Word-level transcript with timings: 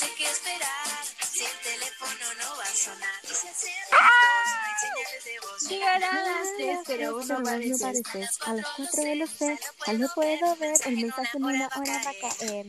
sé 0.00 0.06
qué 0.16 0.24
esperar 0.24 1.04
si 1.30 1.44
el 1.44 1.58
teléfono 1.62 2.34
no 2.40 2.56
va 2.56 2.64
a 2.64 2.74
sonar. 2.74 3.20
Y 3.24 3.28
no 3.28 3.34
hay 4.64 4.74
señales 4.80 5.24
de 5.24 5.40
voz. 5.40 5.68
Llegarán 5.68 6.24
las 6.24 6.86
pero 6.86 7.12
vos 7.14 7.26
no 7.28 7.38
apareces. 7.38 8.38
A 8.46 8.54
las 8.54 8.66
cuatro 8.76 9.02
de 9.02 9.16
los 9.16 9.30
tres, 9.36 9.60
tal 9.84 9.98
vez 9.98 10.10
puedo 10.14 10.56
ver 10.56 10.74
el 10.86 10.96
mensaje 10.96 11.36
en 11.36 11.44
una 11.44 11.66
hora 11.76 12.02
va 12.04 12.10
a 12.10 12.14
caer. 12.38 12.66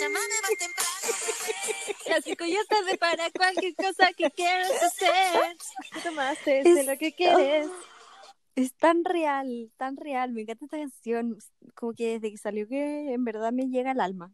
Llámame 0.00 0.34
más 0.42 0.56
temprano. 0.58 0.98
Las 2.08 2.24
cinco 2.24 2.44
ya 2.46 2.64
tarde 2.68 2.96
para 2.98 3.30
cualquier 3.30 3.74
cosa 3.74 4.12
que 4.16 4.30
quieras 4.30 4.70
hacer. 4.82 5.56
¿Qué 5.92 6.00
tomaste? 6.00 6.60
Es- 6.60 6.86
lo 6.86 6.96
que 6.96 7.12
quieres. 7.12 7.68
Es 8.54 8.74
tan 8.74 9.04
real, 9.04 9.70
tan 9.76 9.96
real. 9.96 10.32
Me 10.32 10.42
encanta 10.42 10.64
esta 10.64 10.78
canción. 10.78 11.38
Como 11.74 11.92
que 11.94 12.14
desde 12.14 12.30
que 12.30 12.38
salió 12.38 12.66
que 12.66 13.12
en 13.12 13.24
verdad 13.24 13.52
me 13.52 13.64
llega 13.68 13.90
al 13.90 14.00
alma. 14.00 14.32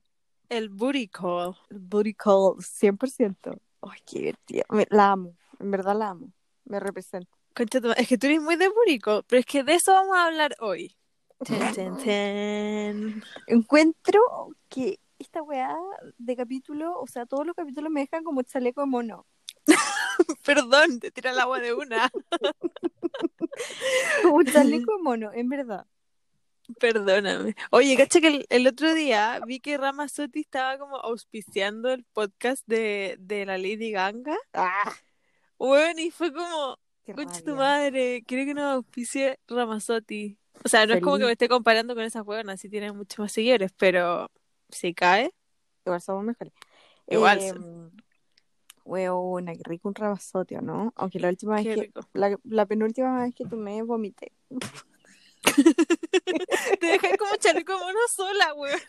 El 0.49 0.69
booty 0.69 1.09
call. 1.09 1.55
El 1.71 1.79
Booty 1.79 2.15
Call, 2.15 2.57
100%. 2.59 3.59
Ay, 3.83 3.99
qué 4.07 4.19
divertida. 4.19 4.65
Me- 4.71 4.87
la 4.91 5.13
amo. 5.13 5.35
En 5.59 5.71
verdad 5.71 5.97
la 5.97 6.11
amo. 6.11 6.33
Me 6.65 6.81
representa. 6.81 7.29
Concha 7.55 7.79
es 7.97 8.09
que 8.09 8.19
tú 8.19 8.27
eres 8.27 8.43
muy 8.43 8.57
de 8.57 8.69
booty 8.69 8.99
call, 8.99 9.23
pero 9.27 9.41
es 9.41 9.47
que 9.47 9.63
de 9.63 9.75
eso 9.75 9.93
vamos 9.93 10.17
a 10.17 10.27
hablar 10.27 10.57
hoy. 10.61 10.97
Ten, 11.45 11.73
ten, 11.75 11.97
ten. 11.99 13.23
Encuentro 13.47 14.21
que 14.69 14.99
esta 15.19 15.43
weá 15.43 15.77
de 16.19 16.37
capítulo, 16.37 16.99
o 17.01 17.07
sea, 17.07 17.27
todos 17.27 17.47
los 17.47 17.55
capítulos 17.55 17.91
me 17.91 18.01
dejan 18.01 18.25
como 18.25 18.43
chaleco 18.43 18.81
de 18.81 18.87
mono. 18.87 19.27
Perdón, 20.45 21.01
te 21.01 21.11
tira 21.11 21.31
el 21.33 21.39
agua 21.39 21.61
de 21.61 21.75
una. 21.75 22.11
Como 24.23 24.43
chaleco 24.43 24.97
de 24.97 25.03
mono, 25.03 25.33
en 25.33 25.49
verdad. 25.49 25.87
Perdóname. 26.81 27.55
Oye, 27.71 27.97
cacha 27.97 28.21
que 28.21 28.29
el, 28.29 28.47
el 28.49 28.67
otro 28.67 28.95
día 28.95 29.41
vi 29.47 29.61
que 29.61 29.77
Ramazotti 29.77 30.41
estaba 30.41 30.79
como 30.79 30.97
auspiciando 30.97 31.93
el 31.93 32.05
podcast 32.05 32.67
de, 32.67 33.17
de 33.21 33.47
la 33.47 33.59
Lady 33.59 33.91
Ganga. 33.91 34.37
¡Ah! 34.53 34.93
Bueno, 35.59 36.01
y 36.01 36.11
fue 36.11 36.33
como, 36.33 36.79
concha 37.15 37.43
tu 37.43 37.55
madre, 37.55 38.25
quiero 38.27 38.45
que 38.45 38.55
nos 38.55 38.75
auspicie 38.75 39.39
Ramazotti. 39.47 40.39
O 40.65 40.69
sea, 40.69 40.87
no 40.87 40.95
es 40.95 41.03
como 41.03 41.19
que 41.19 41.25
me 41.25 41.33
esté 41.33 41.49
comparando 41.49 41.95
con 41.95 42.05
esas 42.05 42.27
hueonas, 42.27 42.61
sí 42.61 42.69
tienen 42.69 42.97
muchos 42.97 43.19
más 43.19 43.33
seguidores, 43.33 43.73
pero 43.77 44.31
si 44.71 44.95
cae, 44.95 45.33
Igual 45.85 46.01
somos 46.01 46.25
mejores. 46.25 46.53
Igual 47.07 47.39
Eh, 47.41 47.53
qué 49.57 49.63
rico 49.65 49.89
un 49.89 49.95
rabazote, 49.95 50.57
¿o 50.59 50.63
¿no? 50.63 50.93
Aunque 50.97 51.21
la 51.21 51.29
última 51.29 51.63
qué 51.63 51.77
vez 51.77 51.93
que, 51.93 52.01
la, 52.15 52.39
la 52.45 52.67
penúltima 52.67 53.23
vez 53.23 53.35
que 53.35 53.45
tomé, 53.45 53.83
vomité. 53.83 54.33
Te 56.81 56.87
dejé 56.87 57.17
como 57.19 57.37
chaleco 57.37 57.79
mono 57.79 57.99
sola, 58.15 58.55
weón. 58.55 58.81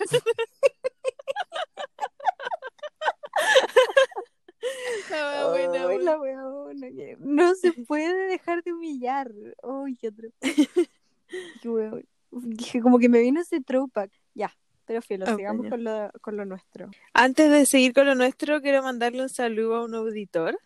La 5.10 5.50
buena, 5.50 6.18
weón. 6.20 6.80
la 6.80 6.88
que 6.88 7.18
no 7.20 7.54
se 7.56 7.74
puede 7.74 8.28
dejar 8.28 8.64
de 8.64 8.74
humillar. 8.74 9.32
Ay, 9.64 9.96
qué 9.96 10.08
otro. 10.10 10.30
Dije, 12.32 12.82
como 12.82 13.00
que 13.00 13.10
me 13.10 13.20
vino 13.20 13.42
ese 13.42 13.62
throwback. 13.62 14.12
Ya, 14.34 14.52
pero 14.86 15.02
filo, 15.02 15.26
Ah, 15.28 15.36
sigamos 15.36 15.68
con 15.70 15.84
lo, 15.84 16.12
con 16.22 16.38
lo 16.38 16.46
nuestro. 16.46 16.90
Antes 17.14 17.50
de 17.50 17.66
seguir 17.66 17.94
con 17.94 18.06
lo 18.06 18.16
nuestro, 18.16 18.62
quiero 18.62 18.84
mandarle 18.84 19.22
un 19.22 19.30
saludo 19.30 19.76
a 19.76 19.86
un 19.86 19.96
auditor. 19.96 20.58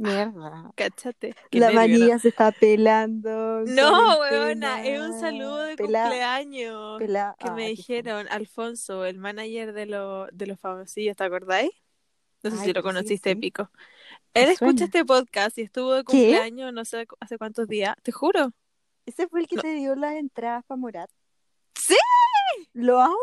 Mierda. 0.00 0.70
Cáchate. 0.76 1.34
Qué 1.50 1.58
La 1.60 1.70
nervio, 1.72 1.98
María 1.98 2.18
se 2.18 2.28
está 2.28 2.52
pelando. 2.52 3.60
No, 3.66 4.18
weona, 4.20 4.84
es 4.86 5.00
un 5.00 5.18
saludo 5.20 5.58
de 5.58 5.76
pela- 5.76 6.02
cumpleaños. 6.04 6.98
pela- 6.98 7.36
que 7.38 7.50
me 7.50 7.64
qué 7.64 7.68
dijeron, 7.70 8.26
Alfonso, 8.30 9.04
el 9.04 9.18
manager 9.18 9.72
de, 9.74 9.86
lo, 9.86 10.26
de 10.32 10.46
los 10.46 10.58
famosillos, 10.58 11.16
¿te 11.16 11.24
acordáis? 11.24 11.70
No 12.42 12.50
sé 12.50 12.56
Ay, 12.60 12.66
si 12.68 12.72
lo 12.72 12.82
conociste, 12.82 13.30
sí. 13.32 13.36
Pico. 13.36 13.70
Él 14.32 14.48
escucha 14.48 14.70
suena. 14.70 14.84
este 14.86 15.04
podcast 15.04 15.58
y 15.58 15.62
estuvo 15.62 15.92
de 15.92 16.04
¿Qué? 16.04 16.12
cumpleaños 16.12 16.72
no 16.72 16.84
sé 16.86 17.06
hace 17.20 17.36
cuántos 17.36 17.68
días, 17.68 17.94
te 18.02 18.12
juro. 18.12 18.52
Ese 19.04 19.28
fue 19.28 19.40
el 19.40 19.46
que 19.48 19.56
No. 19.56 19.62
te 19.62 19.74
dio 19.74 19.94
las 19.96 20.14
entradas 20.14 20.64
para 20.64 20.78
Morat. 20.78 21.10
¡Sí! 21.74 21.96
Lo 22.72 23.00
amo. 23.00 23.16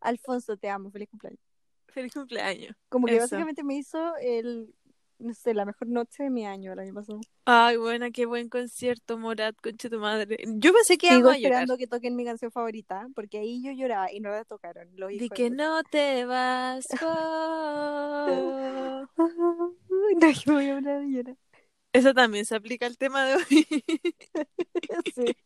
Alfonso, 0.00 0.56
te 0.56 0.68
amo. 0.68 0.90
Feliz 0.90 1.08
cumpleaños. 1.08 1.40
Feliz 1.88 2.12
cumpleaños. 2.12 2.74
Como 2.88 3.06
que 3.06 3.14
Eso. 3.16 3.22
básicamente 3.22 3.62
me 3.62 3.74
hizo 3.76 4.16
el, 4.16 4.74
no 5.22 5.34
sé, 5.34 5.54
la 5.54 5.64
mejor 5.64 5.88
noche 5.88 6.24
de 6.24 6.30
mi 6.30 6.46
año 6.46 6.72
el 6.72 6.78
año 6.80 6.94
pasado. 6.94 7.20
Ay, 7.44 7.76
buena, 7.76 8.10
qué 8.10 8.26
buen 8.26 8.48
concierto, 8.48 9.18
Morat, 9.18 9.56
concha 9.62 9.88
tu 9.90 9.98
madre. 9.98 10.38
Yo 10.46 10.72
pensé 10.72 10.98
que 10.98 11.08
Sigo 11.08 11.20
íbamos 11.20 11.34
a 11.34 11.38
llorar. 11.38 11.52
esperando 11.64 11.76
que 11.78 11.86
toquen 11.86 12.16
mi 12.16 12.24
canción 12.24 12.50
favorita, 12.52 13.08
porque 13.14 13.38
ahí 13.38 13.62
yo 13.64 13.72
lloraba 13.72 14.12
y 14.12 14.20
no 14.20 14.30
la 14.30 14.44
tocaron. 14.44 14.88
Los 14.96 15.10
Di 15.10 15.28
que 15.30 15.44
de 15.44 15.50
no 15.50 15.82
te 15.84 16.24
vas. 16.24 16.86
oh. 17.02 19.06
No, 20.20 20.30
yo 20.30 20.52
voy 20.54 20.68
a 20.68 20.76
hablar 20.76 21.02
y 21.04 21.14
llorar. 21.16 21.36
Eso 21.92 22.14
también 22.14 22.44
se 22.46 22.54
aplica 22.56 22.86
al 22.86 22.96
tema 22.98 23.24
de 23.26 23.34
hoy. 23.36 23.66
Sí. 25.14 25.36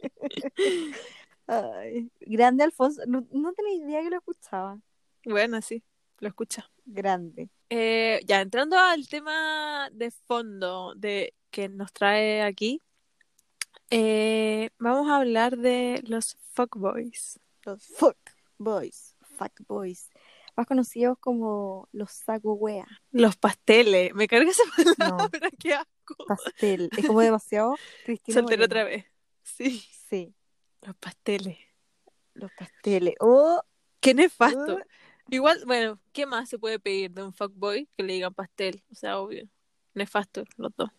Ay, 1.47 2.10
grande 2.20 2.65
Alfonso. 2.65 3.03
No, 3.06 3.25
no 3.31 3.53
tenía 3.53 3.75
idea 3.75 4.03
que 4.03 4.10
lo 4.10 4.16
escuchaba. 4.19 4.81
bueno, 5.25 5.62
sí, 5.62 5.82
lo 6.19 6.28
escucha. 6.28 6.69
Grande. 6.86 7.50
Eh, 7.69 8.20
ya, 8.26 8.41
entrando 8.41 8.78
al 8.78 9.08
tema 9.08 9.91
de 9.92 10.10
fondo 10.10 10.94
de 10.94 11.34
que 11.50 11.69
nos 11.69 11.92
trae 11.92 12.42
aquí, 12.42 12.80
eh, 13.91 14.70
vamos 14.78 15.08
a 15.10 15.16
hablar 15.16 15.56
de 15.58 16.02
los 16.06 16.36
fuckboys. 16.52 17.38
Los 17.64 17.84
fuck 17.86 18.16
boys. 18.58 19.16
Fuck 19.36 19.52
boys. 19.66 20.08
Más 20.56 20.66
conocidos 20.66 21.19
como 21.19 21.88
los 21.92 22.10
saco 22.12 22.54
wea. 22.54 22.86
Los 23.10 23.36
pasteles. 23.36 24.14
Me 24.14 24.26
carga 24.26 24.50
esa 24.50 24.62
No, 24.98 25.16
palabra, 25.18 25.50
qué 25.58 25.74
asco. 25.74 26.14
pastel. 26.26 26.88
Es 26.97 27.06
como 27.06 27.20
demasiado 27.20 27.74
Cristina 28.04 28.41
Soltero 28.41 28.64
otra 28.64 28.84
vez. 28.84 29.04
Sí, 29.42 29.84
Sí, 30.08 30.32
los 30.82 30.97
pasteles. 30.97 31.58
los 32.34 32.50
pasteles. 32.53 33.14
Oh, 33.20 33.60
Qué 34.00 34.14
nefasto. 34.14 34.76
uh, 34.76 34.80
Igual, 35.28 35.62
bueno, 35.66 35.98
¿qué 36.12 36.26
más 36.26 36.48
se 36.48 36.59
puede 36.59 36.78
pedir 36.78 37.10
de 37.10 37.25
un 37.25 37.32
fuckboy? 37.32 37.88
Que 37.97 38.03
le 38.03 38.14
digan 38.14 38.34
pastel. 38.34 38.82
O 38.91 38.94
sea, 38.94 39.19
obvio. 39.19 39.48
Nefasto, 39.94 40.44
los 40.56 40.75
dos. 40.76 40.91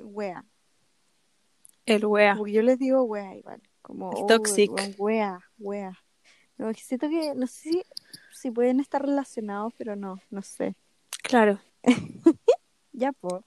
wea. 0.00 0.44
El 1.86 2.04
wea. 2.06 2.34
Porque 2.36 2.52
yo 2.52 2.62
les 2.62 2.78
digo 2.78 3.02
wea 3.04 3.34
igual. 3.36 3.62
Como 3.82 4.10
oh, 4.10 4.26
toxic. 4.26 4.70
wea, 4.98 5.40
wea. 5.58 5.98
No, 6.56 6.72
siento 6.74 7.08
que, 7.08 7.34
no 7.34 7.46
sé 7.46 7.70
si, 7.70 7.82
si 8.32 8.50
pueden 8.50 8.80
estar 8.80 9.00
relacionados, 9.02 9.72
pero 9.78 9.94
no, 9.94 10.20
no 10.30 10.42
sé. 10.42 10.74
Claro. 11.22 11.60
Ya, 12.92 13.12
pues. 13.12 13.44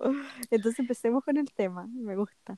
Entonces 0.50 0.80
empecemos 0.80 1.25
con 1.25 1.35
el 1.35 1.51
tema. 1.51 1.85
Me 1.91 2.16
gusta. 2.16 2.57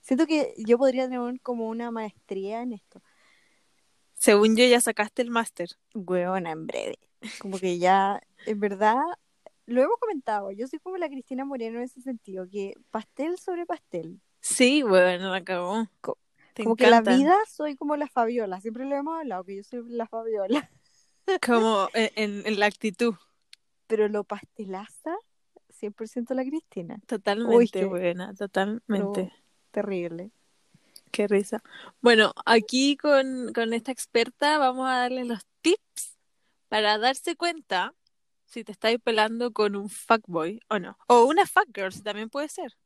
Siento 0.00 0.26
que 0.26 0.54
yo 0.56 0.78
podría 0.78 1.04
tener 1.04 1.18
un- 1.18 1.36
como 1.36 1.68
una 1.68 1.90
maestría 1.90 2.62
en 2.62 2.72
esto. 2.72 3.02
Según 4.24 4.56
yo, 4.56 4.64
ya 4.64 4.80
sacaste 4.80 5.20
el 5.20 5.28
máster. 5.30 5.68
Weona, 5.92 6.50
en 6.52 6.66
breve. 6.66 6.98
Como 7.38 7.58
que 7.58 7.78
ya, 7.78 8.22
en 8.46 8.58
verdad, 8.58 8.96
lo 9.66 9.82
hemos 9.82 9.98
comentado. 9.98 10.50
Yo 10.50 10.66
soy 10.66 10.78
como 10.78 10.96
la 10.96 11.10
Cristina 11.10 11.44
Moreno 11.44 11.76
en 11.76 11.84
ese 11.84 12.00
sentido, 12.00 12.46
que 12.50 12.72
pastel 12.90 13.36
sobre 13.36 13.66
pastel. 13.66 14.22
Sí, 14.40 14.82
bueno, 14.82 15.30
la 15.30 15.36
acabó. 15.36 15.86
Co- 16.00 16.16
Te 16.54 16.64
como 16.64 16.74
que 16.74 16.88
la 16.88 17.02
vida 17.02 17.36
soy 17.46 17.76
como 17.76 17.96
la 17.96 18.08
Fabiola. 18.08 18.62
Siempre 18.62 18.86
lo 18.86 18.96
hemos 18.96 19.18
hablado, 19.18 19.44
que 19.44 19.56
yo 19.56 19.62
soy 19.62 19.82
la 19.88 20.06
Fabiola. 20.06 20.70
Como 21.46 21.90
en, 21.92 22.58
la 22.58 22.64
actitud. 22.64 23.14
Pero 23.86 24.08
lo 24.08 24.24
pastelaza, 24.24 25.14
100% 25.68 26.32
la 26.34 26.44
Cristina. 26.44 26.98
Totalmente 27.06 27.80
qué- 27.80 27.84
buena, 27.84 28.32
totalmente. 28.32 29.32
Terrible. 29.70 30.30
Qué 31.14 31.28
risa. 31.28 31.62
Bueno, 32.00 32.32
aquí 32.44 32.96
con, 32.96 33.52
con 33.52 33.72
esta 33.72 33.92
experta 33.92 34.58
vamos 34.58 34.88
a 34.90 34.98
darle 34.98 35.24
los 35.24 35.46
tips 35.60 36.18
para 36.68 36.98
darse 36.98 37.36
cuenta 37.36 37.94
si 38.46 38.64
te 38.64 38.72
estáis 38.72 38.98
pelando 38.98 39.52
con 39.52 39.76
un 39.76 39.88
fuckboy 39.88 40.58
o 40.68 40.80
no. 40.80 40.98
O 41.06 41.26
una 41.26 41.46
fuckgirl, 41.46 41.92
si 41.92 42.02
también 42.02 42.30
puede 42.30 42.48
ser. 42.48 42.76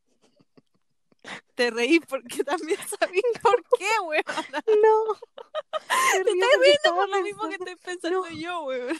Te 1.55 1.71
reí 1.71 2.01
porque 2.01 2.45
también 2.45 2.79
sabéis 3.01 3.23
por 3.41 3.63
qué, 3.79 3.89
weón. 4.05 4.23
No. 4.83 5.15
Te 6.13 6.31
estás 6.31 6.51
riendo 6.61 6.95
por 6.97 7.09
lo 7.09 7.23
mismo 7.23 7.49
que 7.49 7.55
estoy 7.55 7.77
pensando 7.77 8.25
No. 8.27 8.31
yo, 8.31 8.63
weón. 8.65 8.97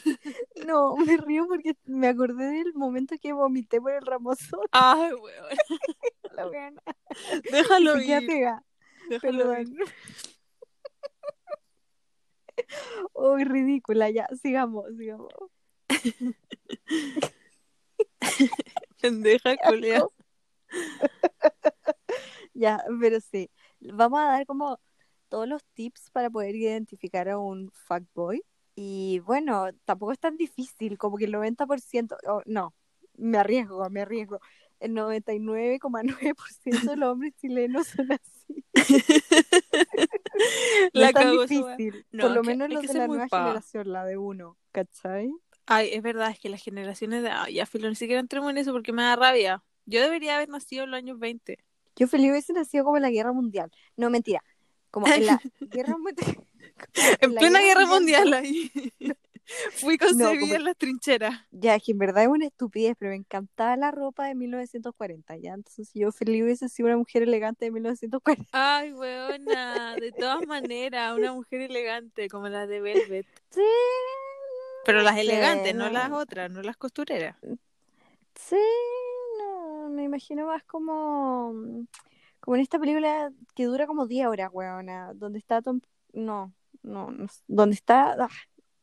No, 0.65 0.95
me 0.95 1.17
río 1.17 1.45
porque 1.47 1.75
me 1.85 2.07
acordé 2.07 2.45
del 2.45 2.73
momento 2.73 3.13
que 3.21 3.31
vomité 3.31 3.79
por 3.79 3.91
el 3.91 4.01
ramosón. 4.07 4.61
Ay, 4.71 5.13
weón. 5.13 5.57
La. 6.33 6.73
Déjalo 7.51 8.01
ir. 8.01 8.25
pegada. 8.25 8.63
Déjalo. 9.09 9.49
Perdón. 9.49 9.75
Uy, 13.13 13.43
ridícula, 13.43 14.09
ya, 14.09 14.27
sigamos, 14.41 14.85
sigamos. 14.97 15.33
Pendeja, 19.01 19.57
culea. 19.57 20.03
Ya, 22.53 22.83
pero 22.99 23.19
sí. 23.21 23.49
Vamos 23.79 24.19
a 24.19 24.25
dar 24.25 24.45
como 24.45 24.79
todos 25.29 25.47
los 25.47 25.63
tips 25.73 26.09
para 26.11 26.29
poder 26.29 26.55
identificar 26.55 27.29
a 27.29 27.37
un 27.39 27.71
fuckboy 27.71 28.43
Y 28.75 29.19
bueno, 29.19 29.67
tampoco 29.85 30.11
es 30.11 30.19
tan 30.19 30.37
difícil, 30.37 30.97
como 30.97 31.17
que 31.17 31.25
el 31.25 31.33
90%, 31.33 32.17
oh, 32.27 32.41
no, 32.45 32.75
me 33.15 33.37
arriesgo, 33.37 33.89
me 33.89 34.01
arriesgo. 34.01 34.39
El 34.79 34.93
99,9% 34.93 36.89
de 36.89 36.95
los 36.97 37.09
hombres 37.11 37.33
chilenos 37.37 37.87
son 37.87 38.11
así. 38.11 38.38
No 40.93 41.01
La 41.01 41.09
es 41.09 41.15
wea. 41.15 41.31
difícil. 41.47 42.05
No, 42.11 42.23
Por 42.23 42.31
lo 42.35 42.41
que- 42.41 42.47
menos 42.47 42.69
los 42.69 42.81
de 42.87 42.93
la 42.93 43.07
nueva 43.07 43.27
generación, 43.29 43.91
la 43.91 44.05
de 44.05 44.17
uno, 44.17 44.57
¿cachai? 44.71 45.31
Ay, 45.65 45.89
es 45.93 46.01
verdad, 46.01 46.31
es 46.31 46.39
que 46.39 46.49
las 46.49 46.63
generaciones 46.63 47.21
de... 47.23 47.29
Ay, 47.29 47.55
ya, 47.55 47.65
filo, 47.65 47.89
ni 47.89 47.95
siquiera 47.95 48.19
entremos 48.19 48.49
en 48.51 48.57
eso 48.57 48.71
porque 48.71 48.91
me 48.93 49.03
da 49.03 49.15
rabia. 49.15 49.63
Yo 49.85 50.01
debería 50.01 50.35
haber 50.35 50.49
nacido 50.49 50.83
en 50.85 50.91
los 50.91 50.97
años 50.97 51.19
20. 51.19 51.57
Yo 51.95 52.07
feliz 52.07 52.31
hubiese 52.31 52.53
nacido 52.53 52.83
como 52.85 52.97
en 52.97 53.03
la 53.03 53.09
guerra 53.11 53.33
mundial. 53.33 53.71
No, 53.97 54.09
mentira. 54.09 54.43
Como 54.91 55.07
en 55.07 55.25
la 55.25 55.39
guerra 55.59 55.97
mundial. 55.97 56.37
En 57.19 57.35
plena 57.35 57.59
guerra 57.59 57.81
guerra 57.81 57.93
mundial 57.93 58.23
mundial, 58.29 58.33
ahí. 58.33 58.71
Fui 59.73 59.97
concebida 59.97 60.39
como- 60.39 60.53
en 60.55 60.63
las 60.63 60.77
trincheras. 60.77 61.39
Ya, 61.51 61.75
es 61.75 61.83
que 61.83 61.91
en 61.93 61.97
verdad 61.97 62.23
es 62.23 62.29
una 62.29 62.45
estupidez, 62.45 62.95
pero 62.99 63.11
me 63.11 63.17
encantaba 63.17 63.75
la 63.77 63.91
ropa 63.91 64.25
de 64.27 64.35
1940, 64.35 65.37
¿ya? 65.37 65.53
Entonces 65.53 65.89
yo 65.93 66.11
feliz 66.11 66.43
hubiese 66.43 66.69
sido 66.69 66.87
una 66.87 66.97
mujer 66.97 67.23
elegante 67.23 67.65
de 67.65 67.71
1940. 67.71 68.47
Ay, 68.51 68.93
weona, 68.93 69.95
de 69.95 70.11
todas 70.11 70.45
maneras, 70.47 71.15
una 71.17 71.33
mujer 71.33 71.61
elegante 71.61 72.29
como 72.29 72.47
la 72.49 72.67
de 72.67 72.81
Velvet. 72.81 73.27
Sí. 73.49 73.61
Pero 74.85 75.01
las 75.01 75.15
Sí, 75.15 75.21
elegantes, 75.21 75.75
no 75.75 75.85
no. 75.85 75.91
las 75.91 76.11
otras, 76.11 76.51
no 76.51 76.61
las 76.61 76.77
costureras. 76.77 77.35
Sí, 78.35 78.55
no, 79.39 79.89
me 79.89 80.03
imagino 80.03 80.45
más 80.47 80.63
como, 80.63 81.53
como 82.39 82.55
en 82.55 82.61
esta 82.61 82.79
película 82.79 83.31
que 83.55 83.65
dura 83.65 83.85
como 83.87 84.07
10 84.07 84.27
horas, 84.27 84.49
weona, 84.53 85.13
donde 85.13 85.39
está 85.39 85.61
Tom, 85.61 85.81
no, 86.13 86.53
no, 86.81 87.11
no 87.11 87.27
donde 87.47 87.75
está, 87.75 88.13
ah, 88.23 88.29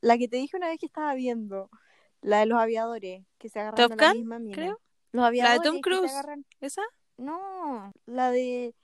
la 0.06 0.18
que 0.18 0.28
te 0.28 0.36
dije 0.36 0.56
una 0.56 0.68
vez 0.68 0.78
que 0.78 0.86
estaba 0.86 1.14
viendo, 1.14 1.68
la 2.22 2.40
de 2.40 2.46
los 2.46 2.58
aviadores, 2.60 3.24
que 3.38 3.48
se 3.48 3.60
agarran 3.60 3.92
a 3.92 3.96
la 3.96 4.14
misma 4.14 4.38
mina. 4.38 4.54
creo. 4.54 4.80
Los 5.12 5.24
aviadores 5.24 5.62
Tom 5.62 5.80
que 5.80 5.90
se 5.90 5.96
Cruise. 5.96 6.12
agarran- 6.12 6.44
¿Esa? 6.60 6.82
no, 7.16 7.92
la 8.06 8.30
de 8.30 8.74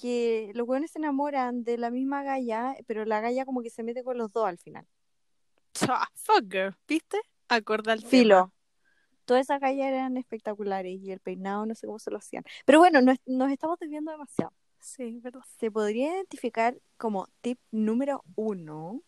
que 0.00 0.52
los 0.54 0.68
weones 0.68 0.90
se 0.92 0.98
enamoran 0.98 1.64
de 1.64 1.76
la 1.78 1.90
misma 1.90 2.22
galla, 2.22 2.76
pero 2.86 3.04
la 3.04 3.20
galla 3.20 3.44
como 3.44 3.62
que 3.62 3.70
se 3.70 3.82
mete 3.82 4.04
con 4.04 4.16
los 4.18 4.30
dos 4.32 4.46
al 4.46 4.58
final. 4.58 4.86
Fuck 6.14 6.44
girl, 6.50 6.76
¿viste? 6.86 7.18
Acorda 7.48 7.92
el 7.92 8.04
Filo. 8.04 8.36
tema. 8.36 8.52
Todas 9.24 9.42
esas 9.42 9.60
gallas 9.60 9.88
eran 9.88 10.16
espectaculares 10.16 10.98
y 11.02 11.10
el 11.12 11.20
peinado 11.20 11.66
no 11.66 11.74
sé 11.74 11.86
cómo 11.86 11.98
se 11.98 12.10
lo 12.10 12.18
hacían. 12.18 12.44
Pero 12.64 12.78
bueno, 12.78 13.00
nos, 13.02 13.18
nos 13.26 13.50
estamos 13.50 13.78
desviando 13.78 14.10
demasiado. 14.12 14.52
Sí, 14.80 15.18
verdad. 15.22 15.40
Se 15.58 15.70
podría 15.70 16.14
identificar 16.14 16.78
como 16.96 17.28
tip 17.40 17.58
número 17.70 18.22
uno 18.36 19.02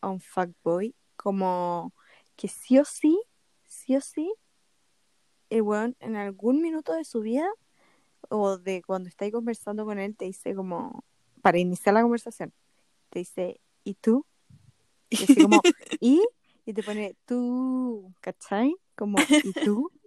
a 0.00 0.08
un 0.08 0.20
fuckboy 0.20 0.94
como 1.18 1.92
que 2.36 2.48
sí 2.48 2.78
o 2.78 2.84
sí, 2.84 3.20
sí 3.66 3.96
o 3.96 4.00
sí, 4.00 4.32
el 5.50 5.62
weón 5.62 5.96
en 6.00 6.16
algún 6.16 6.62
minuto 6.62 6.92
de 6.94 7.04
su 7.04 7.20
vida 7.20 7.48
o 8.30 8.56
de 8.58 8.82
cuando 8.82 9.08
estáis 9.08 9.32
conversando 9.32 9.84
con 9.84 9.98
él 9.98 10.16
te 10.16 10.24
dice 10.26 10.54
como, 10.54 11.04
para 11.42 11.58
iniciar 11.58 11.94
la 11.94 12.02
conversación, 12.02 12.52
te 13.10 13.18
dice, 13.20 13.60
¿y 13.84 13.94
tú? 13.94 14.24
Y 15.10 15.24
así 15.24 15.42
como, 15.42 15.60
¿y? 16.00 16.22
Y 16.64 16.72
te 16.74 16.82
pone, 16.82 17.16
tú, 17.26 18.12
¿cachai? 18.20 18.76
Como, 18.96 19.16
¿y 19.42 19.52
tú? 19.52 19.90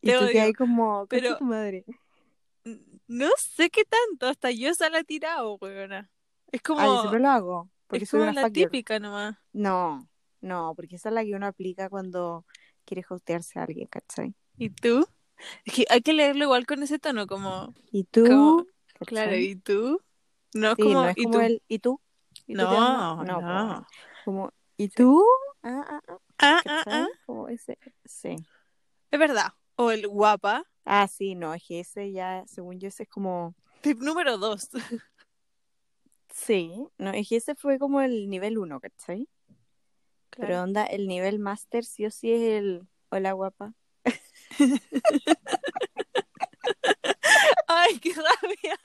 Y 0.00 0.06
Te 0.08 0.16
tú 0.18 0.24
odio, 0.24 0.42
hay 0.42 0.52
como, 0.54 1.06
pero- 1.06 1.22
pero... 1.28 1.38
tu 1.38 1.44
madre. 1.44 1.84
No 3.06 3.28
sé 3.38 3.68
qué 3.68 3.84
tanto, 3.84 4.26
hasta 4.26 4.50
yo 4.50 4.72
se 4.72 4.88
la 4.88 5.00
he 5.00 5.04
tirado, 5.04 5.58
weona. 5.60 6.10
Es 6.50 6.62
como, 6.62 6.80
Ah, 6.80 6.86
yo 6.86 6.98
siempre 7.00 7.20
lo 7.20 7.28
hago, 7.28 7.70
porque 7.86 8.04
es 8.04 8.10
soy 8.10 8.20
como 8.20 8.30
una 8.30 8.40
la 8.40 8.48
girl. 8.48 8.52
típica 8.70 8.98
nomás. 8.98 9.36
No, 9.52 10.08
no, 10.44 10.74
porque 10.76 10.96
esa 10.96 11.08
es 11.08 11.14
la 11.14 11.24
que 11.24 11.34
uno 11.34 11.46
aplica 11.46 11.88
cuando 11.88 12.44
quiere 12.84 13.04
hostearse 13.08 13.58
a 13.58 13.64
alguien, 13.64 13.86
¿cachai? 13.88 14.34
¿Y 14.58 14.70
tú? 14.70 15.06
Es 15.64 15.74
que 15.74 15.84
hay 15.90 16.00
que 16.00 16.12
leerlo 16.12 16.44
igual 16.44 16.66
con 16.66 16.82
ese 16.82 16.98
tono, 16.98 17.26
como, 17.26 17.74
Y 17.90 18.04
tú, 18.04 18.24
Como- 18.24 18.66
claro, 19.06 19.36
¿y 19.36 19.56
tú? 19.56 20.00
No 20.54 20.70
es 20.70 20.76
Sí, 20.76 20.82
como, 20.82 20.94
no 21.02 21.08
es 21.08 21.16
¿y 21.16 21.22
como 21.24 21.32
tú? 21.34 21.40
el, 21.40 21.62
¿y 21.66 21.78
tú? 21.80 22.00
¿Y 22.46 22.54
tú 22.54 22.60
qué 22.60 22.64
No, 22.64 23.24
no. 23.24 23.40
po, 23.40 23.86
como, 24.24 24.52
¿y 24.76 24.88
tú? 24.88 25.24
Ah, 25.62 25.84
ah, 25.88 26.00
ah, 26.08 26.18
Ah, 26.38 26.62
ah, 26.66 26.84
ah. 26.86 27.08
Como 27.26 27.48
ese, 27.48 27.78
sí. 28.04 28.36
Es 29.10 29.18
verdad. 29.18 29.48
O 29.76 29.90
el 29.90 30.06
guapa. 30.06 30.64
Ah, 30.84 31.08
sí, 31.08 31.34
no, 31.34 31.54
es 31.54 31.64
que 31.66 31.80
ese 31.80 32.12
ya, 32.12 32.44
según 32.46 32.78
yo, 32.78 32.88
ese 32.88 33.04
es 33.04 33.08
como, 33.08 33.54
Tip 33.80 34.00
número 34.00 34.38
dos. 34.38 34.68
sí, 36.32 36.86
no, 36.98 37.10
es 37.10 37.28
que 37.28 37.36
ese 37.36 37.54
fue 37.54 37.78
como 37.78 38.00
el 38.00 38.28
nivel 38.28 38.58
uno, 38.58 38.80
¿cachai? 38.80 39.28
Pero 40.36 40.62
onda, 40.62 40.84
el 40.84 41.06
nivel 41.06 41.38
máster 41.38 41.84
sí 41.84 42.04
o 42.06 42.10
sí 42.10 42.32
es 42.32 42.40
el, 42.42 42.86
hola 43.10 43.32
guapa. 43.32 43.72
Ay, 47.68 47.98
qué 47.98 48.12
rabia. 48.14 48.78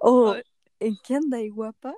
O, 0.00 0.32
Ay. 0.32 0.42
¿en 0.80 0.96
qué 1.02 1.14
andáis 1.16 1.52
guapa? 1.52 1.94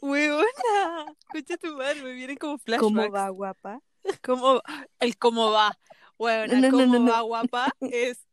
Huevona. 0.00 1.14
Escucha 1.32 1.56
tu 1.56 1.76
madre, 1.76 2.02
me 2.02 2.12
vienen 2.12 2.36
como 2.36 2.58
flashbacks. 2.58 2.82
¿Cómo 2.94 3.10
va 3.10 3.28
guapa? 3.30 3.80
¿Cómo- 4.22 4.62
el 5.00 5.16
cómo 5.18 5.50
va. 5.50 5.78
Bueno, 6.18 6.54
No, 6.54 6.60
no, 6.60 6.70
cómo 6.70 6.86
no, 6.86 6.98
no. 7.00 7.12
va 7.12 7.20
guapa 7.22 7.72
es. 7.80 8.26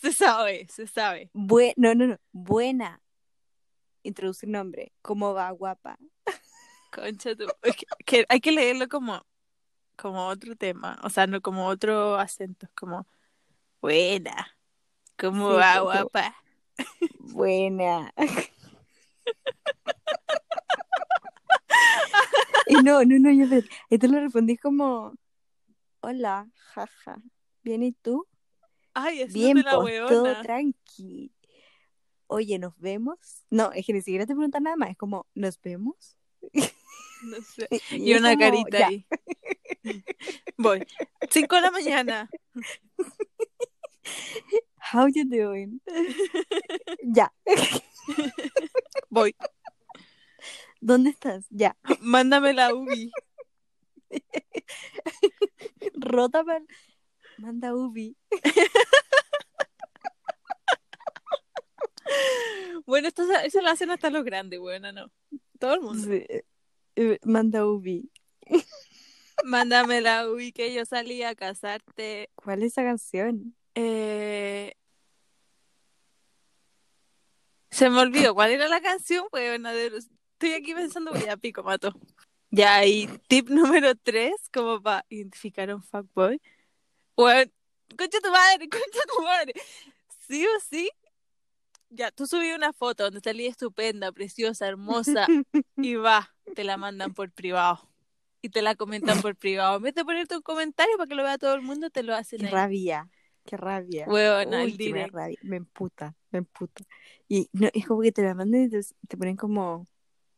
Se 0.00 0.12
sabe, 0.12 0.66
se 0.68 0.86
sabe. 0.86 1.30
Bue- 1.34 1.74
no, 1.76 1.94
no, 1.94 2.06
no, 2.06 2.16
buena. 2.32 3.00
Introducir 4.02 4.48
nombre. 4.48 4.92
¿Cómo 5.02 5.34
va 5.34 5.50
guapa? 5.50 5.98
Concha 6.96 7.34
tu. 7.36 7.46
es 7.62 7.76
que, 7.76 7.86
que 8.04 8.24
hay 8.28 8.40
que 8.40 8.52
leerlo 8.52 8.88
como, 8.88 9.24
como 9.96 10.26
otro 10.28 10.56
tema. 10.56 10.98
O 11.02 11.10
sea, 11.10 11.26
no 11.26 11.40
como 11.42 11.66
otro 11.66 12.16
acento. 12.16 12.68
Como. 12.74 13.06
Buena. 13.82 14.56
¿Cómo 15.18 15.52
Sí, 15.52 15.56
va 15.58 15.78
como- 15.78 15.84
guapa? 15.92 16.34
Buena. 17.20 18.12
y 22.66 22.74
no, 22.82 23.04
no, 23.04 23.18
no, 23.18 23.30
yo 23.30 23.48
te, 23.48 23.64
y 23.90 23.98
tú 23.98 24.08
le 24.08 24.20
respondí 24.20 24.56
como, 24.56 25.14
hola, 26.00 26.48
jaja. 26.54 27.18
¿Bien 27.62 27.82
y 27.82 27.92
tú? 27.92 28.26
Ay, 28.94 29.24
Bien, 29.28 29.58
haciéndote 29.58 29.70
la 29.70 29.80
pues, 29.80 30.08
todo 30.08 30.42
tranqui. 30.42 31.32
Oye, 32.28 32.58
¿nos 32.58 32.76
vemos? 32.78 33.18
No, 33.50 33.70
es 33.72 33.86
que 33.86 33.92
ni 33.92 34.00
siquiera 34.00 34.26
te 34.26 34.34
preguntan 34.34 34.64
nada 34.64 34.76
más, 34.76 34.90
es 34.90 34.96
como, 34.96 35.26
¿nos 35.34 35.60
vemos? 35.60 36.16
No 37.30 37.42
sé. 37.42 37.68
Y 37.90 38.14
una 38.14 38.36
carita 38.36 38.86
ahí. 38.86 39.06
Voy. 40.56 40.86
Cinco 41.30 41.56
de 41.56 41.62
la 41.62 41.70
mañana. 41.70 42.30
How 44.92 45.08
you 45.08 45.24
doing? 45.24 45.80
ya. 47.02 47.32
Voy. 49.10 49.34
¿Dónde 50.80 51.10
estás? 51.10 51.46
Ya. 51.50 51.76
Mándame 52.00 52.52
la 52.52 52.72
UBI. 52.74 53.10
Rota 55.94 56.44
Manda 57.38 57.74
Ubi. 57.74 58.16
Bueno, 62.86 63.08
esto, 63.08 63.24
eso 63.44 63.60
lo 63.62 63.70
hacen 63.70 63.90
hasta 63.90 64.10
los 64.10 64.24
grandes, 64.24 64.60
bueno, 64.60 64.92
no. 64.92 65.10
Todo 65.58 65.74
el 65.74 65.80
mundo. 65.80 66.06
Sí, 66.06 66.24
Manda 67.24 67.66
Ubi. 67.66 68.10
Mándame 69.44 70.00
la 70.00 70.28
UBI 70.28 70.52
que 70.52 70.72
yo 70.72 70.84
salí 70.84 71.22
a 71.22 71.34
casarte. 71.34 72.30
¿Cuál 72.36 72.62
es 72.62 72.72
esa 72.72 72.82
canción? 72.82 73.54
Eh... 73.74 74.74
Se 77.70 77.90
me 77.90 78.00
olvidó 78.00 78.34
cuál 78.34 78.52
era 78.52 78.68
la 78.68 78.80
canción, 78.80 79.26
bueno, 79.30 79.68
estoy 79.68 80.54
aquí 80.54 80.72
pensando, 80.72 81.12
ya 81.14 81.36
pico, 81.36 81.62
mato. 81.62 81.92
Ya, 82.50 82.86
y 82.86 83.06
tip 83.28 83.50
número 83.50 83.94
tres, 83.96 84.32
como 84.50 84.80
para 84.80 85.04
identificar 85.10 85.68
a 85.68 85.74
un 85.76 85.82
fuckboy. 85.82 86.40
Bueno, 87.14 87.52
concha 87.98 88.18
tu 88.20 88.30
madre, 88.30 88.68
concha 88.70 89.00
tu 89.14 89.22
madre. 89.22 89.52
Sí 90.26 90.46
o 90.46 90.60
sí, 90.60 90.90
ya, 91.90 92.10
tú 92.10 92.26
subí 92.26 92.52
una 92.52 92.72
foto 92.72 93.04
donde 93.04 93.20
salí 93.20 93.46
estupenda, 93.46 94.12
preciosa, 94.12 94.66
hermosa, 94.66 95.26
y 95.76 95.94
va, 95.94 96.34
te 96.54 96.64
la 96.64 96.76
mandan 96.76 97.14
por 97.14 97.30
privado. 97.30 97.88
Y 98.42 98.50
te 98.50 98.62
la 98.62 98.74
comentan 98.76 99.20
por 99.22 99.34
privado. 99.34 99.76
En 99.78 99.82
vez 99.82 99.94
de 99.94 100.04
ponerte 100.04 100.36
un 100.36 100.42
comentario 100.42 100.96
para 100.96 101.08
que 101.08 101.14
lo 101.14 101.24
vea 101.24 101.38
todo 101.38 101.54
el 101.54 101.62
mundo, 101.62 101.90
te 101.90 102.02
lo 102.02 102.14
hacen 102.14 102.38
Qué 102.40 102.46
ahí. 102.46 102.52
rabia. 102.52 103.10
Qué 103.44 103.56
rabia. 103.56 104.06
Huevona, 104.08 104.62
Uy, 104.62 104.76
que 104.76 104.92
me 104.92 105.06
rabia. 105.06 105.38
Emputa, 105.42 106.14
me 106.30 106.38
emputa. 106.38 106.84
Y 107.28 107.48
no, 107.52 107.68
es 107.72 107.86
como 107.86 108.02
que 108.02 108.12
te 108.12 108.22
la 108.22 108.34
mandan 108.34 108.64
y 108.64 108.68
te, 108.68 108.80
te 109.08 109.16
ponen 109.16 109.36
como, 109.36 109.86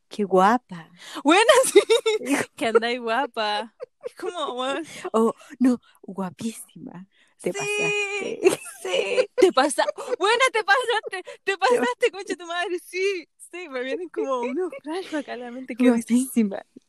qué 0.09 0.25
guapa. 0.25 0.90
Buena, 1.23 1.43
sí. 1.73 1.81
que 2.57 2.67
andáis 2.67 3.00
guapa. 3.00 3.75
Es 4.05 4.14
como, 4.14 4.55
weón, 4.55 4.85
O, 5.12 5.35
no, 5.59 5.81
guapísima. 6.02 7.07
Te 7.40 7.52
sí, 7.52 7.59
pasaste. 7.59 8.61
sí. 8.83 9.28
Te 9.37 9.52
pasa. 9.52 9.85
Buena, 10.18 10.45
te 10.52 10.64
pasaste. 10.64 11.38
Te 11.45 11.57
pasaste, 11.57 12.11
concha 12.11 12.37
tu 12.37 12.47
madre. 12.47 12.78
Sí, 12.85 13.28
sé, 13.50 13.68
me 13.68 13.83
vienen 13.83 14.09
como 14.09 14.40
unos 14.40 14.73
flashbacks 14.83 15.28
a 15.28 15.37
la 15.37 15.50
mente. 15.50 15.75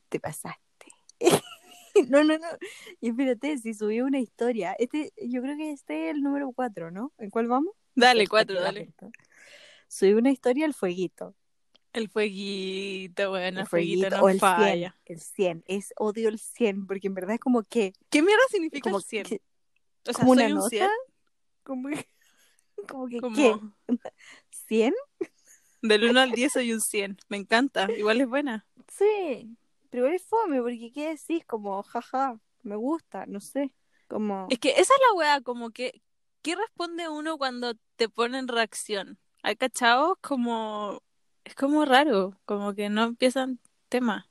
Te 0.10 0.20
pasaste. 0.20 0.60
no, 2.10 2.24
no, 2.24 2.38
no. 2.38 2.48
Y 3.02 3.10
espérate, 3.10 3.58
si 3.60 3.74
subí 3.74 4.02
una 4.02 4.20
historia. 4.20 4.74
Este, 4.80 5.14
yo 5.22 5.42
creo 5.42 5.56
que 5.58 5.72
este 5.72 6.10
es 6.10 6.16
el 6.16 6.22
número 6.22 6.52
4, 6.52 6.92
¿no? 6.92 7.14
¿En 7.20 7.30
cuál 7.30 7.48
vamos? 7.48 7.74
Dale, 7.96 8.28
cuatro, 8.28 8.60
dale. 8.60 8.92
Subí 9.88 10.14
una 10.14 10.32
historia 10.32 10.66
al 10.66 10.74
fueguito. 10.74 11.36
El 11.94 12.08
fueguito, 12.10 13.30
bueno, 13.32 13.62
el 13.62 13.68
fueguito, 13.68 14.02
fueguito 14.10 14.18
no 14.18 14.24
o 14.24 14.30
el 14.30 14.40
100. 14.40 14.40
falla. 14.40 14.96
El 15.06 15.20
100. 15.20 15.64
Es 15.68 15.94
odio 15.98 16.30
el 16.30 16.40
100 16.40 16.86
porque 16.88 17.08
en 17.08 17.14
verdad 17.16 17.36
es 17.36 17.40
como 17.40 17.64
que. 17.64 17.94
¿Qué 18.10 18.22
mierda 18.22 18.42
significa 18.50 18.84
Como, 18.90 18.98
el 19.00 19.04
100? 19.04 19.24
que- 19.26 19.42
O 20.08 20.14
sea, 20.14 20.14
como 20.14 20.32
una 20.32 20.46
un 20.46 20.54
nota. 20.56 20.70
100, 20.70 20.90
como, 21.64 21.90
como 22.88 23.08
que. 23.08 23.20
como 23.20 23.36
¿Qué? 23.36 23.56
¿100? 24.68 24.94
del 25.82 26.10
1 26.10 26.20
al 26.20 26.32
10 26.32 26.54
soy 26.54 26.74
un 26.74 26.82
100. 26.82 27.18
Me 27.28 27.38
encanta, 27.38 27.90
igual 27.92 28.22
es 28.22 28.28
buena. 28.28 28.66
Sí. 28.88 29.58
Pero 29.90 30.06
igual 30.06 30.16
es 30.16 30.24
fome 30.26 30.62
porque 30.62 30.92
¿qué 30.92 31.10
decís? 31.10 31.46
Como, 31.46 31.82
jaja, 31.84 32.40
me 32.64 32.76
gusta, 32.76 33.26
no 33.26 33.40
sé. 33.40 33.74
Como. 34.08 34.48
Es 34.50 34.60
que 34.60 34.72
esa 34.72 34.82
es 34.82 35.00
la 35.10 35.18
weá, 35.18 35.42
como 35.42 35.72
que, 35.72 36.02
¿qué 36.42 36.56
responde 36.56 37.10
uno 37.10 37.38
cuando 37.38 37.74
te 37.96 38.10
ponen 38.10 38.48
reacción? 38.48 39.20
¿Hay 39.44 39.56
cachados? 39.56 40.18
Como, 40.22 41.02
es 41.44 41.56
como 41.56 41.86
raro, 41.86 42.40
como 42.46 42.74
que 42.74 42.90
no 42.90 43.04
empiezan 43.04 43.60
temas. 43.88 44.29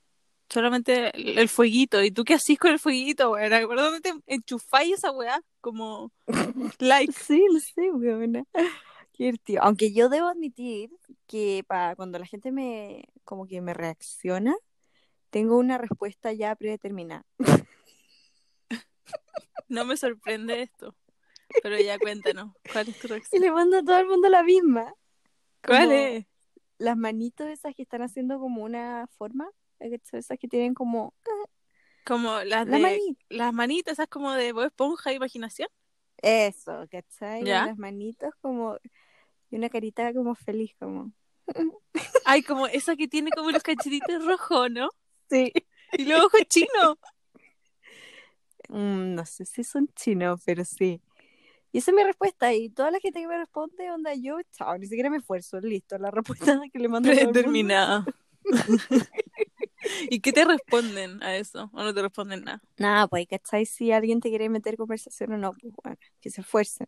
Solamente 0.49 1.15
el, 1.15 1.37
el 1.37 1.49
fueguito. 1.49 2.03
¿Y 2.03 2.11
tú 2.11 2.23
qué 2.23 2.35
hacís 2.35 2.57
con 2.59 2.71
el 2.71 2.79
fueguito, 2.79 3.31
weá? 3.31 3.67
¿Por 3.67 3.77
dónde 3.77 4.01
te 4.01 4.13
enchufáis 4.27 4.95
esa 4.95 5.11
weá? 5.11 5.41
Como, 5.61 6.11
like. 6.79 7.13
Sí, 7.13 7.45
lo 7.51 7.59
sé. 7.59 7.73
Qué 9.13 9.25
divertido. 9.25 9.63
Aunque 9.63 9.93
yo 9.93 10.09
debo 10.09 10.27
admitir 10.27 10.91
que 11.27 11.63
para 11.67 11.95
cuando 11.95 12.19
la 12.19 12.25
gente 12.25 12.51
me, 12.51 13.05
como 13.25 13.45
que 13.47 13.61
me 13.61 13.73
reacciona, 13.73 14.55
tengo 15.29 15.57
una 15.57 15.77
respuesta 15.77 16.33
ya 16.33 16.55
predeterminada. 16.55 17.25
No 19.67 19.85
me 19.85 19.97
sorprende 19.97 20.61
esto. 20.63 20.95
Pero 21.61 21.79
ya 21.79 21.99
cuéntanos, 21.99 22.53
¿cuál 22.71 22.89
es 22.89 22.99
tu 22.99 23.07
Y 23.07 23.09
reacción? 23.09 23.41
le 23.41 23.51
mando 23.51 23.77
a 23.77 23.83
todo 23.83 23.99
el 23.99 24.07
mundo 24.07 24.29
la 24.29 24.43
misma. 24.43 24.93
¿Cuál 25.65 25.91
Como 25.91 25.91
es? 25.91 26.25
Las 26.77 26.97
manitos 26.97 27.47
esas 27.47 27.75
que 27.75 27.83
están 27.83 28.01
haciendo 28.01 28.39
como 28.39 28.63
una 28.63 29.07
forma, 29.17 29.49
esas 29.79 30.37
que 30.39 30.47
tienen 30.47 30.73
como 30.73 31.13
Como 32.05 32.39
las 32.43 32.67
la 32.67 32.77
de 32.77 32.79
manita. 32.79 33.25
las 33.29 33.53
manitas, 33.53 33.93
esas 33.93 34.07
como 34.07 34.31
de 34.33 34.51
Bob 34.51 34.65
esponja 34.65 35.13
imaginación. 35.13 35.69
Eso, 36.21 36.85
¿cachai? 36.91 37.43
¿Ya? 37.43 37.65
Las 37.67 37.77
manitos 37.77 38.33
como 38.41 38.77
y 39.49 39.55
una 39.55 39.69
carita 39.69 40.13
como 40.13 40.35
feliz, 40.35 40.75
como. 40.79 41.11
Ay, 42.25 42.43
como 42.43 42.67
esa 42.67 42.95
que 42.95 43.07
tiene 43.07 43.31
como 43.31 43.51
los 43.51 43.63
cachetitos 43.63 44.25
rojos, 44.25 44.69
¿no? 44.71 44.89
Sí. 45.29 45.51
Y 45.93 46.05
los 46.05 46.23
ojos 46.23 46.41
chinos. 46.47 46.97
Mm, 48.67 49.15
no 49.15 49.25
sé 49.25 49.45
si 49.45 49.63
son 49.63 49.87
chinos, 49.95 50.41
pero 50.45 50.63
sí. 50.63 51.01
Y 51.71 51.79
esa 51.79 51.91
es 51.91 51.95
mi 51.95 52.03
respuesta. 52.03 52.53
Y 52.53 52.69
toda 52.69 52.91
la 52.91 52.99
gente 52.99 53.19
que 53.19 53.27
me 53.27 53.37
responde, 53.37 53.89
onda, 53.91 54.13
yo, 54.13 54.37
chao, 54.51 54.77
ni 54.77 54.85
siquiera 54.87 55.09
me 55.09 55.17
esfuerzo. 55.17 55.59
Listo, 55.59 55.97
la 55.97 56.11
respuesta 56.11 56.59
que 56.71 56.79
le 56.79 56.87
mando 56.87 57.09
a 57.09 58.05
¿Y 60.09 60.19
qué 60.21 60.33
te 60.33 60.45
responden 60.45 61.21
a 61.23 61.35
eso? 61.35 61.69
¿O 61.73 61.83
no 61.83 61.93
te 61.93 62.01
responden 62.01 62.43
nada? 62.43 62.61
Nada, 62.77 63.07
pues, 63.07 63.27
¿cachai? 63.27 63.65
Si 63.65 63.91
alguien 63.91 64.19
te 64.19 64.29
quiere 64.29 64.49
meter 64.49 64.77
conversación 64.77 65.33
o 65.33 65.37
no, 65.37 65.53
pues 65.53 65.73
bueno, 65.83 65.97
que 66.21 66.29
se 66.29 66.41
esfuercen. 66.41 66.87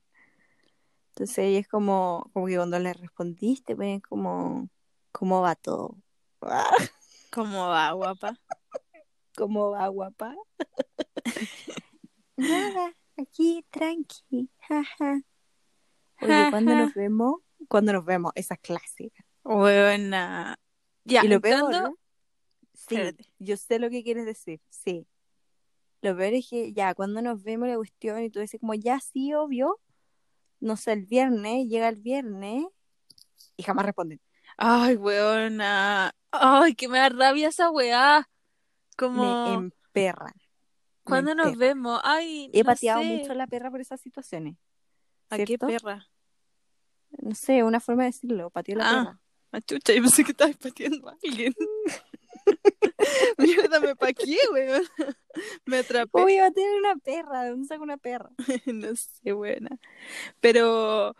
Entonces 1.09 1.37
ahí 1.39 1.55
es 1.57 1.67
como, 1.67 2.29
como 2.33 2.47
que 2.47 2.55
cuando 2.55 2.79
le 2.79 2.93
respondiste, 2.93 3.75
pues 3.75 4.01
como, 4.01 4.69
¿cómo 5.11 5.41
va 5.41 5.55
todo? 5.55 5.97
¿Cómo 7.31 7.67
va, 7.67 7.91
guapa? 7.91 8.37
¿Cómo 9.35 9.71
va, 9.71 9.87
guapa? 9.87 10.35
Nada, 12.37 12.93
aquí, 13.17 13.65
tranqui, 13.69 14.49
jaja. 14.67 15.21
Oye, 16.21 16.47
¿cuándo 16.49 16.75
nos 16.75 16.93
vemos? 16.93 17.35
¿Cuándo 17.67 17.93
nos 17.93 18.05
vemos? 18.05 18.31
Esa 18.35 18.55
es 18.55 18.59
clásica. 18.61 19.23
Buena. 19.43 20.57
Ya, 21.03 21.23
y 21.25 21.27
lo 21.27 21.41
peor, 21.41 21.73
entrando- 21.73 21.89
¿no? 21.89 21.97
Sí, 22.91 22.95
Espérate. 22.97 23.25
yo 23.39 23.57
sé 23.57 23.79
lo 23.79 23.89
que 23.89 24.03
quieres 24.03 24.25
decir, 24.25 24.59
sí. 24.69 25.07
Lo 26.01 26.15
peor 26.17 26.33
es 26.33 26.49
que 26.49 26.73
ya, 26.73 26.93
cuando 26.93 27.21
nos 27.21 27.41
vemos 27.43 27.67
la 27.69 27.75
cuestión 27.75 28.21
y 28.23 28.29
tú 28.29 28.39
dices 28.39 28.59
como, 28.59 28.73
ya 28.73 28.99
sí, 28.99 29.33
obvio, 29.33 29.79
no 30.59 30.75
sé, 30.75 30.91
el 30.93 31.05
viernes, 31.05 31.67
llega 31.67 31.87
el 31.87 31.95
viernes 31.97 32.65
y 33.55 33.63
jamás 33.63 33.85
responden. 33.85 34.19
Ay, 34.57 34.95
weona. 34.95 36.13
Ay, 36.31 36.75
que 36.75 36.87
me 36.87 36.97
da 36.99 37.09
rabia 37.09 37.47
esa 37.49 37.69
weá. 37.71 38.27
Como, 38.97 39.45
Me 39.45 39.53
emperra. 39.53 40.25
me 40.35 40.41
¿cuándo 41.03 41.33
nos 41.35 41.55
vemos? 41.57 41.99
Ay, 42.03 42.49
He 42.53 42.59
no 42.63 42.65
pateado 42.65 43.01
sé. 43.01 43.17
mucho 43.17 43.33
la 43.33 43.47
perra 43.47 43.71
por 43.71 43.79
esas 43.81 44.01
situaciones. 44.01 44.57
¿A 45.29 45.37
qué 45.37 45.57
perra? 45.57 46.07
No 47.21 47.35
sé, 47.35 47.63
una 47.63 47.79
forma 47.79 48.03
de 48.03 48.09
decirlo, 48.09 48.49
pateó 48.49 48.75
la 48.75 48.89
Ah. 48.89 49.03
perra. 49.03 49.21
Ah, 49.53 49.61
chucha, 49.61 49.93
yo 49.93 50.01
pensé 50.01 50.23
que 50.23 50.31
estabas 50.31 50.55
pateando 50.57 51.09
a 51.09 51.17
alguien. 51.23 51.53
Mierda, 53.41 53.79
¿me 53.79 53.95
pa' 53.95 54.13
qué, 54.13 54.37
weón? 54.51 54.83
Me 55.65 55.77
atrapé. 55.79 56.09
¿Cómo 56.11 56.29
iba 56.29 56.45
a 56.45 56.51
tener 56.51 56.77
una 56.79 56.95
perra? 56.97 57.43
¿De 57.43 57.49
dónde 57.51 57.67
saco 57.67 57.83
una 57.83 57.97
perra? 57.97 58.29
No 58.73 58.95
sé, 58.95 59.31
buena. 59.33 59.79
Pero 60.39 61.15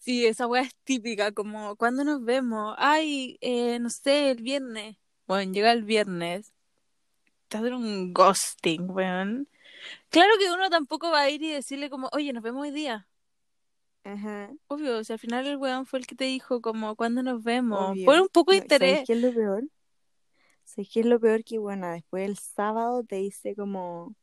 sí, 0.00 0.26
esa 0.26 0.46
weá 0.46 0.62
es 0.62 0.74
típica, 0.84 1.32
como 1.32 1.76
¿cuándo 1.76 2.04
nos 2.04 2.24
vemos? 2.24 2.74
Ay, 2.78 3.38
eh, 3.40 3.78
no 3.78 3.90
sé, 3.90 4.30
el 4.30 4.42
viernes. 4.42 4.96
Bueno, 5.26 5.52
llega 5.52 5.72
el 5.72 5.84
viernes. 5.84 6.52
Te 7.48 7.58
hacen 7.58 7.74
un 7.74 8.12
ghosting, 8.12 8.90
weón. 8.90 9.48
Claro 10.10 10.30
que 10.38 10.50
uno 10.50 10.70
tampoco 10.70 11.10
va 11.10 11.20
a 11.22 11.30
ir 11.30 11.42
y 11.42 11.50
decirle 11.50 11.90
como, 11.90 12.08
oye, 12.12 12.32
nos 12.32 12.42
vemos 12.42 12.62
hoy 12.62 12.70
día. 12.70 13.06
Ajá. 14.04 14.50
Obvio, 14.66 14.98
o 14.98 15.04
sea, 15.04 15.14
al 15.14 15.20
final 15.20 15.46
el 15.46 15.56
weón 15.56 15.86
fue 15.86 16.00
el 16.00 16.06
que 16.06 16.14
te 16.14 16.24
dijo 16.24 16.60
como, 16.60 16.96
¿cuándo 16.96 17.22
nos 17.22 17.42
vemos? 17.42 17.90
Obvio. 17.92 18.06
Pon 18.06 18.20
un 18.20 18.28
poco 18.28 18.52
de 18.52 18.58
No, 18.58 18.66
¿Sabes 18.68 19.00
interés. 19.00 19.06
qué 19.06 19.12
es 19.12 19.18
lo 19.20 19.32
peor? 19.32 19.64
¿Sabes 20.74 20.88
qué 20.90 21.00
es 21.00 21.06
lo 21.06 21.20
peor? 21.20 21.44
Que 21.44 21.58
bueno, 21.58 21.90
después 21.90 22.26
el 22.26 22.38
sábado 22.38 23.04
te 23.04 23.16
dice 23.16 23.54
como, 23.54 24.14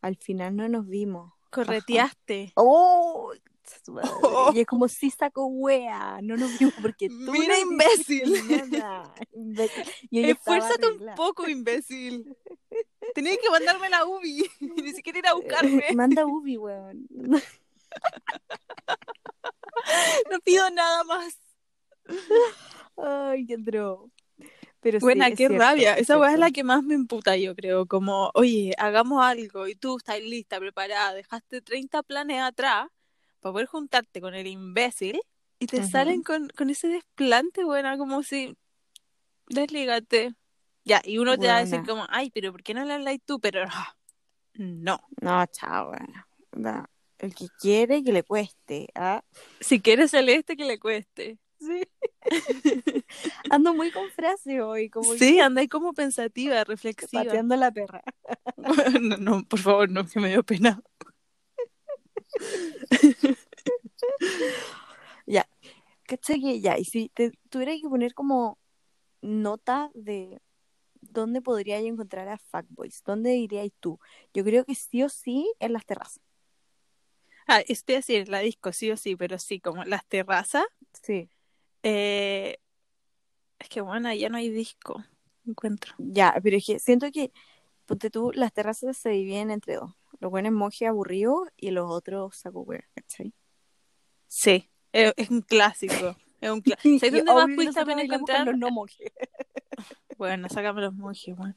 al 0.00 0.16
final 0.16 0.56
no 0.56 0.68
nos 0.68 0.88
vimos. 0.88 1.32
Correteaste. 1.50 2.52
¡Oh! 2.56 3.32
Oh. 4.22 4.52
Y 4.54 4.60
es 4.60 4.66
como 4.66 4.88
si 4.88 5.10
saco 5.10 5.46
wea, 5.46 6.20
no 6.22 6.36
nos 6.36 6.58
vimos 6.58 6.74
porque 6.80 7.08
tú 7.08 7.32
Mira, 7.32 7.54
no 7.54 7.72
imbécil. 7.72 8.70
nada. 8.70 9.14
Y 10.10 10.30
Esfuérzate 10.30 10.88
un 10.88 11.14
poco, 11.14 11.48
imbécil. 11.48 12.36
Tenías 13.14 13.38
que 13.38 13.50
mandarme 13.50 13.88
la 13.88 14.04
UBI 14.04 14.44
y 14.60 14.82
ni 14.82 14.92
siquiera 14.92 15.18
ir 15.20 15.26
a 15.28 15.34
buscarme. 15.34 15.84
Eh, 15.88 15.94
Manda 15.94 16.26
Ubi, 16.26 16.56
weón. 16.56 17.06
No 20.30 20.40
pido 20.44 20.68
nada 20.70 21.04
más. 21.04 21.38
Ay, 22.96 23.46
qué 23.46 23.56
drogo. 23.56 24.10
Pero 24.86 25.00
sí, 25.00 25.04
Buena, 25.04 25.26
es 25.26 25.32
qué 25.32 25.48
cierto, 25.48 25.58
rabia. 25.58 25.94
es 25.94 26.02
Esa 26.02 26.16
weá 26.16 26.32
es 26.32 26.38
la 26.38 26.52
que 26.52 26.62
más 26.62 26.84
me 26.84 26.94
emputa, 26.94 27.36
yo 27.36 27.56
creo. 27.56 27.86
Como, 27.86 28.30
oye, 28.34 28.72
hagamos 28.78 29.20
algo 29.20 29.66
y 29.66 29.74
tú 29.74 29.96
estás 29.96 30.20
lista, 30.20 30.60
preparada, 30.60 31.12
dejaste 31.12 31.60
30 31.60 32.04
planes 32.04 32.40
atrás 32.40 32.86
para 33.40 33.52
poder 33.52 33.66
juntarte 33.66 34.20
con 34.20 34.36
el 34.36 34.46
imbécil 34.46 35.20
y 35.58 35.66
te 35.66 35.82
salen 35.82 36.22
con, 36.22 36.50
con 36.50 36.70
ese 36.70 36.86
desplante, 36.86 37.64
buena, 37.64 37.98
como 37.98 38.22
si 38.22 38.56
deslígate. 39.48 40.36
Ya, 40.84 41.02
y 41.04 41.18
uno 41.18 41.36
te 41.36 41.48
va 41.48 41.56
a 41.56 41.60
decir 41.64 41.80
Buena. 41.80 41.92
como, 41.92 42.06
ay, 42.08 42.30
pero 42.30 42.52
¿por 42.52 42.62
qué 42.62 42.72
no 42.72 42.84
le 42.84 42.92
hablas 42.92 43.16
tú? 43.26 43.40
Pero 43.40 43.64
no. 44.54 45.00
No, 45.20 45.46
chao. 45.46 45.90
No. 46.52 46.86
El 47.18 47.34
que 47.34 47.48
quiere 47.60 48.04
que 48.04 48.12
le 48.12 48.22
cueste. 48.22 48.86
¿ah? 48.94 49.24
Si 49.58 49.80
quieres 49.80 50.12
celeste, 50.12 50.56
que 50.56 50.64
le 50.64 50.78
cueste. 50.78 51.40
Sí. 51.58 51.82
Ando 53.50 53.74
muy 53.74 53.90
con 53.90 54.08
frase 54.10 54.60
hoy, 54.60 54.90
como 54.90 55.14
Sí, 55.14 55.40
andáis 55.40 55.68
como 55.68 55.92
pensativa, 55.92 56.64
reflexiva. 56.64 57.24
pateando 57.24 57.56
la 57.56 57.70
perra. 57.70 58.02
No, 59.00 59.16
no, 59.18 59.44
por 59.44 59.58
favor, 59.60 59.90
no, 59.90 60.06
que 60.06 60.20
me 60.20 60.28
dio 60.28 60.42
pena. 60.42 60.82
Ya. 65.26 65.48
¿Cachai 66.04 66.40
que 66.40 66.60
ya? 66.60 66.78
Y 66.78 66.84
si 66.84 67.08
te 67.08 67.32
tuviera 67.50 67.72
que 67.72 67.88
poner 67.88 68.14
como 68.14 68.58
nota 69.22 69.90
de 69.94 70.40
dónde 71.00 71.42
podría 71.42 71.80
yo 71.80 71.88
encontrar 71.88 72.28
a 72.28 72.38
fuckboys, 72.38 73.02
¿dónde 73.04 73.30
dirías 73.30 73.68
tú? 73.80 73.98
Yo 74.32 74.44
creo 74.44 74.64
que 74.64 74.74
sí 74.76 75.02
o 75.02 75.08
sí 75.08 75.52
en 75.58 75.72
las 75.72 75.84
terrazas. 75.84 76.20
Ah, 77.48 77.60
es 77.66 77.84
decir, 77.84 78.28
la 78.28 78.38
disco 78.40 78.72
sí 78.72 78.90
o 78.90 78.96
sí, 78.96 79.16
pero 79.16 79.38
sí, 79.38 79.60
como 79.60 79.84
las 79.84 80.06
terrazas. 80.06 80.64
Sí. 81.02 81.28
Eh, 81.88 82.58
es 83.60 83.68
que 83.68 83.80
bueno, 83.80 84.12
ya 84.12 84.28
no 84.28 84.38
hay 84.38 84.50
disco, 84.50 85.04
encuentro. 85.46 85.94
Ya, 85.98 86.34
pero 86.42 86.56
es 86.56 86.66
que 86.66 86.80
siento 86.80 87.12
que, 87.12 87.30
ponte 87.84 88.10
tú, 88.10 88.32
las 88.34 88.52
terrazas 88.52 88.96
se 88.96 89.10
dividen 89.10 89.52
entre 89.52 89.76
dos. 89.76 89.92
Los 90.18 90.32
buenos 90.32 90.52
monjes 90.52 90.88
aburridos 90.88 91.48
y 91.56 91.70
los 91.70 91.88
otros 91.88 92.34
saco 92.36 92.66
¿cachai? 92.92 93.32
Sí, 94.26 94.68
eh, 94.92 95.12
es 95.16 95.30
un 95.30 95.42
clásico. 95.42 96.16
Es 96.40 96.50
un 96.50 96.60
Y 96.82 96.98
¿Sabes 96.98 97.24
dónde 97.24 97.32
más 97.32 97.54
pudiste 97.54 97.80
encontrar? 97.80 98.46
los 98.46 98.58
no 98.58 98.70
monjes. 98.70 99.12
Bueno, 100.18 100.48
sácame 100.48 100.80
los 100.80 100.94
monjes, 100.94 101.36
weón. 101.38 101.54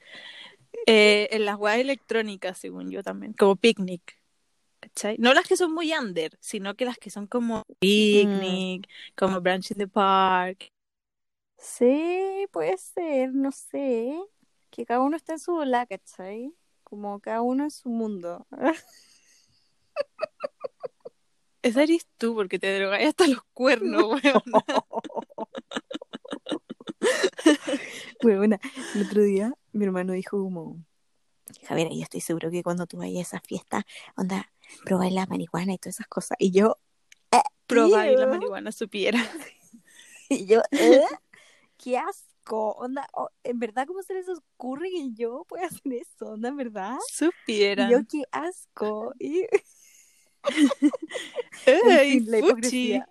Eh, 0.86 1.30
en 1.32 1.46
las 1.46 1.56
weas 1.56 1.80
electrónicas, 1.80 2.58
según 2.58 2.92
yo 2.92 3.02
también, 3.02 3.32
como 3.32 3.56
picnic. 3.56 4.19
¿Cachai? 4.94 5.18
No 5.20 5.34
las 5.34 5.48
que 5.48 5.58
son 5.58 5.74
muy 5.74 5.94
under, 5.94 6.38
sino 6.40 6.76
que 6.76 6.86
las 6.86 6.98
que 6.98 7.10
son 7.10 7.28
como 7.28 7.64
picnic, 7.80 8.88
como 9.16 9.42
brunch 9.42 9.72
in 9.72 9.78
the 9.78 9.88
park. 9.88 10.70
Sí, 11.58 12.48
puede 12.52 12.78
ser, 12.78 13.34
no 13.34 13.52
sé. 13.52 14.18
Que 14.70 14.86
cada 14.86 15.02
uno 15.02 15.18
está 15.18 15.34
en 15.34 15.40
su 15.40 15.54
bola, 15.54 15.86
¿cachai? 15.86 16.54
Como 16.84 17.20
cada 17.20 17.42
uno 17.42 17.64
en 17.64 17.72
su 17.72 17.90
mundo. 17.90 18.46
Esa 21.62 21.84
eres 21.84 22.08
tú, 22.18 22.36
porque 22.36 22.60
te 22.60 22.78
drogáis 22.78 23.10
hasta 23.10 23.28
los 23.28 23.42
cuernos, 23.54 24.04
weón. 28.24 28.58
El 28.96 29.06
otro 29.06 29.24
día 29.24 29.54
mi 29.72 29.86
hermano 29.86 30.14
dijo 30.14 30.42
como, 30.42 30.84
Javier, 31.68 31.90
yo 31.92 32.04
estoy 32.04 32.22
seguro 32.22 32.52
que 32.52 32.64
cuando 32.64 32.88
tú 32.88 32.98
vayas 32.98 33.34
a 33.34 33.38
esa 33.38 33.42
fiesta, 33.42 33.86
onda, 34.16 34.52
probáis 34.86 35.14
la 35.14 35.26
marihuana 35.26 35.74
y 35.74 35.78
todas 35.78 35.96
esas 35.96 36.08
cosas. 36.08 36.38
Y 36.40 36.52
yo, 36.52 36.78
Probáis 37.70 38.20
la 38.20 38.26
marihuana 38.26 38.72
supiera. 38.72 39.20
y 40.30 40.48
yo, 40.48 40.62
¿eh? 40.72 41.04
¡Qué 41.78 42.00
asco! 42.00 42.72
Onda, 42.72 43.08
oh, 43.14 43.30
¿en 43.44 43.60
verdad 43.60 43.86
cómo 43.86 44.02
se 44.02 44.16
les 44.16 44.28
ocurre 44.28 44.90
que 44.90 45.12
yo 45.14 45.46
pueda 45.48 45.68
hacer 45.68 45.94
eso? 45.94 46.32
¿Onda, 46.32 46.50
en 46.50 46.58
verdad? 46.58 46.98
Supiera. 47.08 47.88
Yo, 47.88 48.00
¡qué 48.10 48.24
asco! 48.32 49.14
Y, 49.20 49.46
en 51.68 51.92
Ey, 51.92 52.12
fin, 52.20 52.32
la 52.32 52.40
hipocresía. 52.40 53.08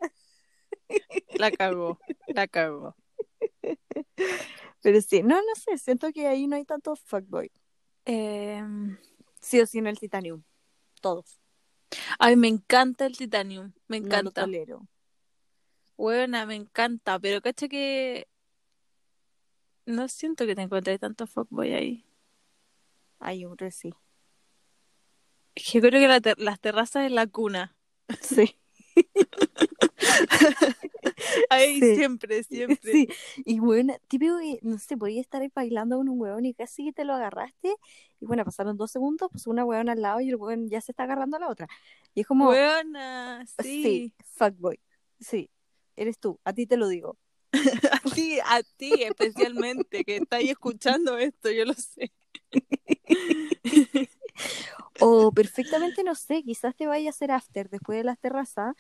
La 1.35 1.53
cagó, 1.53 2.01
la 2.27 2.49
cagó. 2.49 2.97
Pero 4.83 5.01
sí, 5.03 5.23
no, 5.23 5.37
no 5.37 5.55
sé, 5.55 5.79
siento 5.79 6.11
que 6.13 6.27
ahí 6.27 6.49
no 6.49 6.57
hay 6.57 6.65
tanto 6.65 6.97
fuckboy. 6.97 7.53
Em, 8.07 8.99
Sí 9.41 9.61
o 9.61 9.67
sí 9.67 9.79
en 9.79 9.87
el 9.87 10.01
Titanium. 10.01 10.43
Todos. 11.01 11.39
Ay, 12.19 12.37
me 12.37 12.49
encanta 12.49 13.07
el 13.07 13.17
Titanium. 13.17 13.73
Me 13.89 14.01
No 14.01 14.07
lo 14.09 14.15
encanta. 14.15 14.43
tolero. 14.43 14.87
Buena, 15.97 16.47
me 16.47 16.55
encanta. 16.55 17.19
Pero 17.19 17.41
cacha 17.41 17.69
que. 17.69 18.29
No 19.87 20.09
siento 20.09 20.47
que 20.47 20.55
te 20.55 20.63
encontré 20.63 20.99
tanto 20.99 21.27
fuckboy 21.27 21.73
ahí. 21.75 22.05
Hay 23.21 23.45
un 23.45 23.57
que 23.57 23.71
sí. 23.71 23.95
Es 25.55 25.73
que 25.73 25.81
creo 25.81 26.01
que 26.01 26.09
la 26.09 26.21
ter- 26.21 26.39
las 26.39 26.61
terrazas 26.61 27.03
de 27.03 27.11
la 27.11 27.27
cuna. 27.27 27.75
Sí. 28.21 28.57
Ahí 31.51 31.81
Sí. 31.81 31.97
siempre, 31.97 32.43
siempre. 32.45 32.93
Sí, 32.93 33.09
y 33.45 33.59
bueno, 33.61 33.95
típico 34.09 34.39
que, 34.39 34.59
no 34.63 34.79
sé, 34.79 34.97
podía 34.97 35.21
estar 35.21 35.43
ahí 35.43 35.51
bailando 35.55 35.97
con 35.99 36.09
un 36.09 36.21
huevón 36.21 36.45
y 36.47 36.55
casi 36.55 36.85
que 36.87 36.93
te 36.93 37.05
lo 37.05 37.15
agarraste. 37.15 37.75
Y 38.21 38.27
bueno, 38.27 38.45
pasaron 38.45 38.77
dos 38.77 38.91
segundos, 38.91 39.29
pues 39.31 39.47
una 39.47 39.65
huevón 39.65 39.89
al 39.89 40.03
lado 40.03 40.21
y 40.21 40.29
el 40.31 40.37
huevón 40.37 40.69
ya 40.69 40.81
se 40.81 40.93
está 40.93 41.05
agarrando 41.05 41.37
a 41.37 41.41
la 41.41 41.49
otra. 41.49 41.69
Y 42.15 42.21
es 42.23 42.27
como, 42.27 42.47
Buena, 42.47 43.45
sí. 43.63 43.83
sí, 43.83 44.15
fuckboy. 44.37 44.81
Sí, 45.21 45.51
eres 45.97 46.19
tú, 46.19 46.41
a 46.45 46.53
ti 46.53 46.67
te 46.67 46.77
lo 46.77 46.89
digo. 46.89 47.19
A 47.93 48.01
ti, 48.15 48.39
a 48.45 48.63
ti 48.77 49.03
especialmente, 49.03 50.05
que 50.05 50.17
estáis 50.17 50.51
escuchando 50.51 51.17
esto, 51.19 51.51
yo 51.51 51.65
lo 51.65 51.75
sé. 51.75 52.13
O 55.01 55.33
perfectamente, 55.33 56.03
no 56.05 56.15
sé, 56.15 56.43
quizás 56.43 56.75
te 56.77 56.87
vaya 56.87 57.09
a 57.09 57.11
hacer 57.11 57.31
after 57.31 57.69
después 57.71 57.99
de 57.99 58.05
las 58.05 58.19
terrazas 58.19 58.75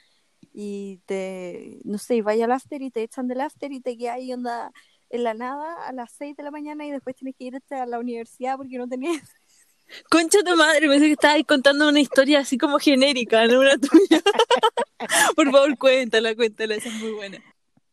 y 0.61 1.01
te, 1.07 1.79
no 1.85 1.99
sé, 1.99 2.21
vaya 2.21 2.47
al 2.47 2.51
after 2.51 2.83
y 2.83 2.91
te 2.91 3.05
echan 3.05 3.29
del 3.29 3.43
after 3.43 3.71
y 3.71 3.81
te 3.81 3.97
quedas 3.97 4.17
ahí 4.17 4.33
onda 4.33 4.73
en 5.09 5.23
la 5.23 5.33
nada 5.33 5.87
a 5.87 5.93
las 5.93 6.11
6 6.19 6.37
de 6.37 6.43
la 6.43 6.51
mañana 6.51 6.85
y 6.85 6.91
después 6.91 7.15
tienes 7.15 7.37
que 7.39 7.45
irte 7.45 7.77
a 7.77 7.87
la 7.87 8.01
universidad 8.01 8.57
porque 8.57 8.77
no 8.77 8.89
tenías 8.89 9.23
Concha 10.11 10.41
tu 10.45 10.57
madre, 10.57 10.89
pensé 10.89 11.07
que 11.07 11.13
estabas 11.13 11.45
contando 11.47 11.89
una 11.89 12.01
historia 12.01 12.41
así 12.41 12.59
como 12.59 12.81
genérica, 12.81 13.47
no 13.47 13.61
una 13.61 13.79
tuya. 13.79 14.21
Por 15.37 15.49
favor, 15.53 15.79
cuéntala, 15.79 16.35
cuéntala, 16.35 16.75
esa 16.75 16.89
es 16.89 16.95
muy 16.97 17.13
buena. 17.13 17.39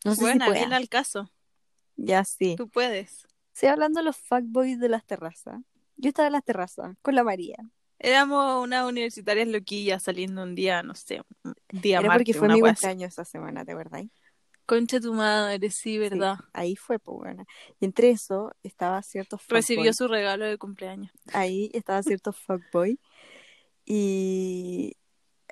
No 0.04 0.16
sé 0.16 0.22
buena, 0.22 0.46
si 0.46 0.50
pueda. 0.50 0.62
viene 0.62 0.76
al 0.76 0.90
caso. 0.90 1.32
Ya 1.98 2.26
sí. 2.26 2.56
Tú 2.58 2.68
puedes. 2.68 3.28
Estoy 3.54 3.70
hablando 3.70 4.00
de 4.00 4.06
los 4.06 4.18
fuckboys 4.18 4.80
de 4.80 4.90
las 4.90 5.06
terrazas. 5.06 5.62
Yo 5.98 6.10
estaba 6.10 6.28
en 6.28 6.34
las 6.34 6.44
terrazas 6.44 6.96
con 7.04 7.14
la 7.14 7.24
María. 7.24 7.58
Éramos 8.06 8.64
unas 8.64 8.88
universitarias 8.88 9.48
loquillas 9.48 10.04
saliendo 10.04 10.44
un 10.44 10.54
día, 10.54 10.84
no 10.84 10.94
sé, 10.94 11.24
un 11.44 11.56
día 11.72 12.00
Era 12.00 12.08
martes, 12.10 12.20
porque 12.20 12.38
fue 12.38 12.46
una 12.46 12.54
mi 12.54 12.62
cumpleaños 12.62 13.14
esa 13.14 13.26
semana, 13.26 13.66
¿te 13.66 13.74
verdad? 13.74 14.04
Concha 14.68 15.00
tu 15.00 15.12
madre, 15.16 15.72
sí, 15.72 15.98
¿verdad? 15.98 16.36
Ahí 16.54 16.76
fue, 16.76 17.00
pues 17.00 17.18
bueno. 17.18 17.46
Y 17.80 17.86
entre 17.86 18.12
eso 18.12 18.52
estaba 18.62 19.02
cierto 19.02 19.40
fuckboy. 19.40 19.58
Recibió 19.60 19.94
su 19.94 20.08
regalo 20.08 20.46
de 20.46 20.60
cumpleaños. 20.60 21.12
Ahí 21.34 21.72
estaba 21.74 22.04
cierto 22.04 22.32
fuckboy. 22.32 23.00
Y 23.86 24.98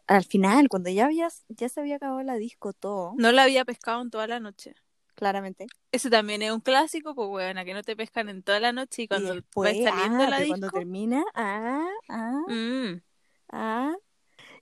al 0.06 0.24
final, 0.24 0.70
cuando 0.70 0.92
ya 0.92 1.06
había, 1.06 1.30
ya 1.50 1.70
se 1.70 1.80
había 1.80 1.96
acabado 1.96 2.22
la 2.22 2.36
disco 2.36 2.74
todo, 2.74 3.14
No 3.18 3.32
la 3.32 3.44
había 3.44 3.66
pescado 3.66 4.00
en 4.04 4.12
toda 4.12 4.28
la 4.28 4.40
noche. 4.40 4.76
Claramente. 5.14 5.68
Ese 5.92 6.10
también 6.10 6.42
es 6.42 6.52
un 6.52 6.60
clásico, 6.60 7.16
pues 7.16 7.30
bueno, 7.30 7.64
que 7.66 7.74
no 7.74 7.84
te 7.84 7.96
pescan 7.96 8.30
en 8.30 8.44
toda 8.44 8.60
la 8.60 8.72
noche 8.72 9.04
y 9.04 9.08
cuando 9.08 9.34
después, 9.34 9.74
vas 9.74 9.94
saliendo 9.94 10.24
ah, 10.24 10.30
la 10.30 10.38
disco. 10.38 10.50
cuando 10.50 10.70
termina, 10.70 11.24
ah, 11.34 11.88
ah, 12.10 12.42
mm, 12.48 13.02
ah. 13.50 13.96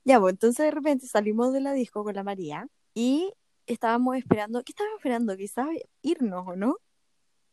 Ya, 0.03 0.19
pues 0.19 0.33
entonces 0.33 0.65
de 0.65 0.71
repente 0.71 1.07
salimos 1.07 1.53
de 1.53 1.61
la 1.61 1.73
disco 1.73 2.03
con 2.03 2.15
la 2.15 2.23
María 2.23 2.67
y 2.93 3.31
estábamos 3.67 4.17
esperando, 4.17 4.63
¿qué 4.63 4.71
estábamos 4.71 4.97
esperando? 4.99 5.37
Quizás 5.37 5.67
irnos, 6.01 6.47
¿o 6.47 6.55
no? 6.55 6.77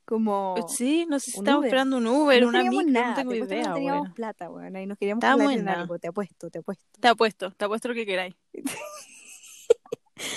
Como... 0.05 0.55
Sí, 0.69 1.05
no 1.07 1.21
sé 1.21 1.31
si 1.31 1.39
estábamos 1.39 1.61
Uber. 1.61 1.69
esperando 1.69 1.97
un 1.99 2.07
Uber, 2.07 2.43
no 2.43 2.49
una 2.49 2.65
micro, 2.65 2.91
nada, 2.91 3.09
no 3.11 3.15
tengo 3.15 3.31
que 3.31 3.39
idea, 3.39 3.69
no 3.69 3.75
teníamos 3.75 4.01
bueno. 4.01 4.15
plata, 4.15 4.49
bueno, 4.49 4.81
y 4.81 4.87
nos 4.87 4.97
queríamos 4.97 5.23
en 5.23 5.69
algo, 5.69 5.99
te 5.99 6.09
apuesto, 6.09 6.49
te 6.49 6.61
apuesto. 6.61 6.85
Te 6.99 7.09
apuesto, 7.09 7.51
te 7.51 7.65
apuesto 7.67 7.89
lo 7.89 7.95
que 7.95 8.07
queráis. 8.07 8.35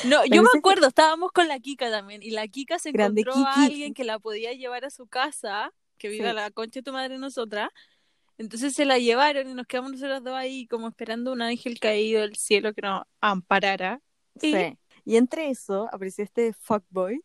No, 0.06 0.26
yo 0.26 0.44
me 0.44 0.50
que- 0.52 0.58
acuerdo, 0.60 0.88
estábamos 0.88 1.32
con 1.32 1.48
la 1.48 1.60
Kika 1.60 1.90
también, 1.90 2.22
y 2.24 2.32
la 2.32 2.48
Kika 2.48 2.80
se 2.80 2.92
Grande 2.92 3.22
encontró 3.22 3.46
a 3.48 3.66
alguien 3.66 3.94
que 3.94 4.04
la 4.04 4.20
podía 4.20 4.54
llevar 4.54 4.86
a 4.86 4.90
su 4.90 5.08
casa, 5.08 5.74
que 5.98 6.10
vive 6.10 6.24
Sí. 6.26 6.30
a 6.30 6.34
la 6.34 6.52
concha 6.52 6.80
de 6.80 6.84
tu 6.84 6.92
madre 6.94 7.16
y 7.16 7.18
nosotras. 7.18 7.70
Entonces 8.38 8.74
se 8.74 8.86
la 8.86 8.98
llevaron 8.98 9.50
y 9.50 9.54
nos 9.54 9.68
quedamos 9.68 9.92
nosotros 9.92 10.24
dos 10.24 10.34
ahí 10.34 10.66
como 10.68 10.88
esperando 10.88 11.32
un 11.32 11.42
ángel 11.42 11.80
caído 11.80 12.22
del 12.22 12.36
cielo 12.36 12.74
que 12.74 12.82
nos 12.82 13.04
amparara. 13.20 14.02
Y- 14.42 14.52
Sí. 14.54 14.78
Y 15.06 15.16
entre 15.18 15.50
eso 15.50 15.88
apareció 15.92 16.24
este 16.24 16.54
fuckboy. 16.54 17.22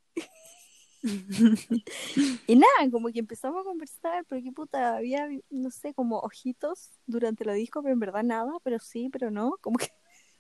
y 2.46 2.56
nada, 2.56 2.90
como 2.90 3.08
que 3.12 3.20
empezamos 3.20 3.60
a 3.60 3.64
conversar, 3.64 4.24
pero 4.28 4.42
qué 4.42 4.52
puta, 4.52 4.96
había, 4.96 5.28
no 5.50 5.70
sé, 5.70 5.94
como 5.94 6.18
ojitos 6.18 6.90
durante 7.06 7.44
la 7.44 7.52
disco, 7.52 7.82
pero 7.82 7.92
en 7.92 8.00
verdad 8.00 8.22
nada, 8.24 8.52
pero 8.64 8.78
sí, 8.78 9.08
pero 9.10 9.30
no, 9.30 9.56
como 9.60 9.78
que 9.78 9.88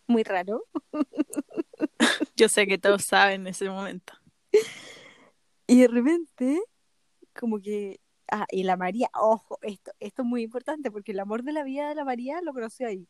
muy 0.06 0.22
raro. 0.22 0.64
Yo 2.36 2.48
sé 2.48 2.66
que 2.66 2.78
todos 2.78 3.04
saben 3.04 3.42
en 3.42 3.46
ese 3.48 3.68
momento. 3.68 4.12
Y 5.66 5.80
de 5.80 5.88
repente, 5.88 6.60
como 7.38 7.60
que, 7.60 8.00
ah, 8.30 8.46
y 8.50 8.62
la 8.62 8.76
María, 8.76 9.10
ojo, 9.14 9.58
esto, 9.62 9.92
esto 10.00 10.22
es 10.22 10.28
muy 10.28 10.42
importante, 10.42 10.90
porque 10.90 11.12
el 11.12 11.20
amor 11.20 11.42
de 11.42 11.52
la 11.52 11.64
vida 11.64 11.88
de 11.88 11.94
la 11.94 12.04
María 12.04 12.40
lo 12.42 12.52
conoció 12.52 12.86
ahí. 12.86 13.08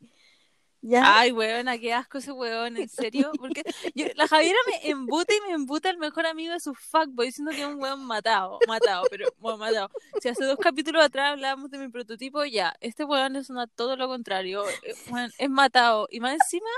Ay, 1.05 1.33
weona, 1.33 1.79
qué 1.79 1.93
asco 1.93 2.19
ese 2.19 2.33
weón, 2.33 2.77
en 2.77 2.89
serio. 2.89 3.33
Porque 3.39 3.63
yo- 3.95 4.07
la 4.15 4.29
Javiera 4.29 4.59
me 4.67 4.91
embuta 4.91 5.35
y 5.35 5.41
me 5.49 5.55
embuta 5.55 5.91
el 5.91 5.99
mejor 5.99 6.27
amigo 6.27 6.53
de 6.53 6.61
su 6.61 6.75
fuckboy, 6.75 7.27
diciendo 7.27 7.51
que 7.53 7.61
es 7.63 7.67
un 7.67 7.81
weón 7.83 8.05
matado, 8.05 8.59
matado, 8.69 9.05
pero 9.11 9.27
bueno, 9.39 9.59
matado. 9.59 9.91
Si 10.23 10.29
hace 10.29 10.45
dos 10.45 10.59
capítulos 10.59 11.05
atrás 11.05 11.33
hablábamos 11.33 11.71
de 11.71 11.79
mi 11.79 11.89
prototipo, 11.89 12.45
ya, 12.45 12.75
este 12.81 13.05
weón 13.05 13.37
es 13.37 13.51
una, 13.51 13.67
todo 13.67 13.97
lo 13.97 14.07
contrario, 14.09 14.65
eh, 14.69 14.95
weón, 15.11 15.33
es 15.39 15.51
matado. 15.51 16.07
Y 16.11 16.21
más 16.21 16.35
encima, 16.35 16.69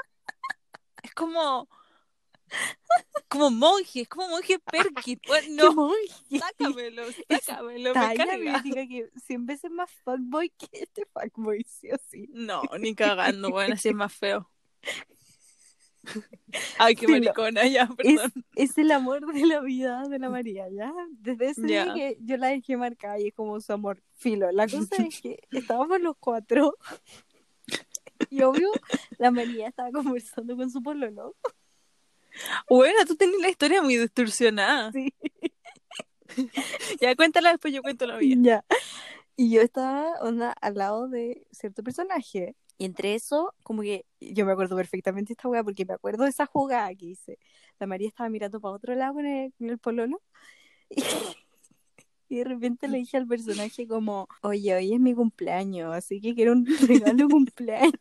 es 1.02 1.12
como, 1.14 1.68
como 3.28 3.50
monje, 3.50 4.02
es 4.02 4.08
como 4.08 4.28
monje 4.28 4.58
Perkins. 4.58 5.20
Weón, 5.28 5.44
¡Qué 5.44 5.50
no, 5.50 5.72
monje! 5.72 6.38
sácamelo, 6.38 7.02
Es 7.28 7.44
sácamelo, 7.44 7.88
me 7.90 7.94
Talla 7.94 8.26
carga. 8.26 8.62
que 8.62 9.11
100 9.26 9.46
veces 9.46 9.70
más 9.70 9.90
fuckboy 10.04 10.50
que 10.50 10.68
este 10.72 11.04
fuckboy, 11.12 11.64
sí 11.68 11.90
o 11.92 11.96
sí. 12.11 12.28
No, 12.32 12.62
ni 12.78 12.94
cagando, 12.94 13.48
weón, 13.54 13.72
así 13.72 13.88
es 13.90 13.94
más 13.94 14.12
feo. 14.14 14.50
Ay, 16.78 16.94
qué 16.94 17.06
maricona, 17.06 17.66
ya, 17.66 17.82
Es, 17.98 18.16
perdón. 18.16 18.32
es 18.54 18.78
el 18.78 18.90
amor 18.92 19.30
de 19.30 19.44
la 19.44 19.61
vida 19.61 20.04
de 20.08 20.18
la 20.18 20.30
María, 20.30 20.66
¿ya? 20.70 20.90
Desde 21.11 21.50
ese 21.50 21.62
día 21.62 21.92
que 21.92 22.16
yo 22.20 22.38
la 22.38 22.46
dejé 22.48 22.78
marcada 22.78 23.18
y 23.20 23.28
es 23.28 23.34
como 23.34 23.61
su 23.61 23.72
amor 23.74 24.02
filo. 24.14 24.50
La 24.52 24.66
cosa 24.68 24.96
es 25.06 25.20
que 25.20 25.38
estábamos 25.50 26.00
los 26.00 26.16
cuatro 26.18 26.74
y 28.30 28.42
obvio 28.42 28.70
la 29.18 29.30
María 29.30 29.68
estaba 29.68 29.90
conversando 29.92 30.56
con 30.56 30.70
su 30.70 30.82
pololo. 30.82 31.37
Bueno, 32.68 33.05
tú 33.07 33.16
tenés 33.16 33.40
la 33.40 33.48
historia 33.48 33.83
muy 33.83 33.96
distorsionada. 33.96 34.92
Sí. 34.92 35.12
Ya 37.01 37.16
cuéntala 37.16 37.51
después, 37.51 37.72
yo 37.74 37.83
cuento 37.83 38.07
la 38.07 38.18
mía. 38.18 38.37
Ya. 38.40 38.64
Y 39.37 39.51
yo 39.51 39.62
estaba 39.62 40.14
onda 40.20 40.53
al 40.61 40.74
lado 40.74 41.09
de 41.09 41.46
cierto 41.53 41.83
personaje 41.85 42.57
Y 42.79 42.85
entre 42.87 43.14
eso, 43.14 43.55
como 43.64 43.83
que 43.83 44.07
yo 44.20 44.46
me 44.46 44.53
acuerdo 44.53 44.77
perfectamente 44.77 45.31
de 45.31 45.35
esta 45.35 45.48
weá 45.48 45.64
porque 45.64 45.85
me 45.87 45.94
acuerdo 45.94 46.24
de 46.24 46.31
esa 46.31 46.46
jugada 46.46 46.94
que 46.94 47.07
hice. 47.07 47.38
La 47.81 47.87
María 47.87 48.09
estaba 48.09 48.29
mirando 48.31 48.61
para 48.61 48.74
otro 48.74 48.94
lado 48.94 49.14
con 49.14 49.27
el, 49.27 49.53
con 49.59 49.70
el 49.70 49.79
pololo. 49.79 50.22
Y, 50.90 51.03
y 52.29 52.38
de 52.38 52.44
repente 52.44 52.88
le 52.88 52.98
dije 52.98 53.16
al 53.16 53.27
personaje 53.27 53.87
como, 53.88 54.29
oye, 54.42 54.74
hoy 54.74 54.94
es 54.94 55.01
mi 55.01 55.14
cumpleaños, 55.14 55.94
así 55.94 56.20
que 56.20 56.35
quiero 56.35 56.53
un 56.53 56.66
regalo 56.88 57.27
de 57.27 57.29
cumpleaños. 57.29 57.94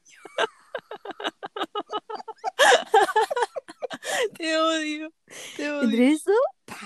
Te 4.38 4.58
odio. 4.58 5.14
Te 5.56 5.72
odio. 5.72 5.84
Entre 5.84 6.12
eso, 6.12 6.32
¡pa! 6.66 6.78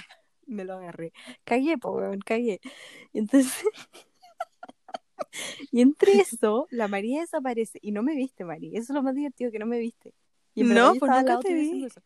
me 0.46 0.66
lo 0.66 0.74
agarré. 0.76 1.14
Cagué, 1.44 1.78
po, 1.78 1.92
weón, 1.92 2.20
cagué. 2.20 2.60
Y 3.14 3.20
entonces, 3.20 3.64
y 5.72 5.82
entre 5.82 6.14
eso, 6.14 6.68
la 6.72 6.88
María 6.88 7.22
desaparece. 7.22 7.80
Y 7.82 7.92
no 7.92 8.04
me 8.04 8.16
viste, 8.16 8.44
María. 8.44 8.72
Eso 8.74 8.94
es 8.94 8.96
lo 8.96 9.04
más 9.04 9.16
divertido, 9.16 9.52
que 9.52 9.60
no 9.60 9.66
me 9.66 9.80
viste. 9.80 10.14
Y 10.54 10.64
No, 10.64 10.94
yo 10.94 11.00
pues 11.00 11.12
nunca 11.12 11.40
te 11.40 11.54
vi. 11.54 11.86
eso. 11.86 12.02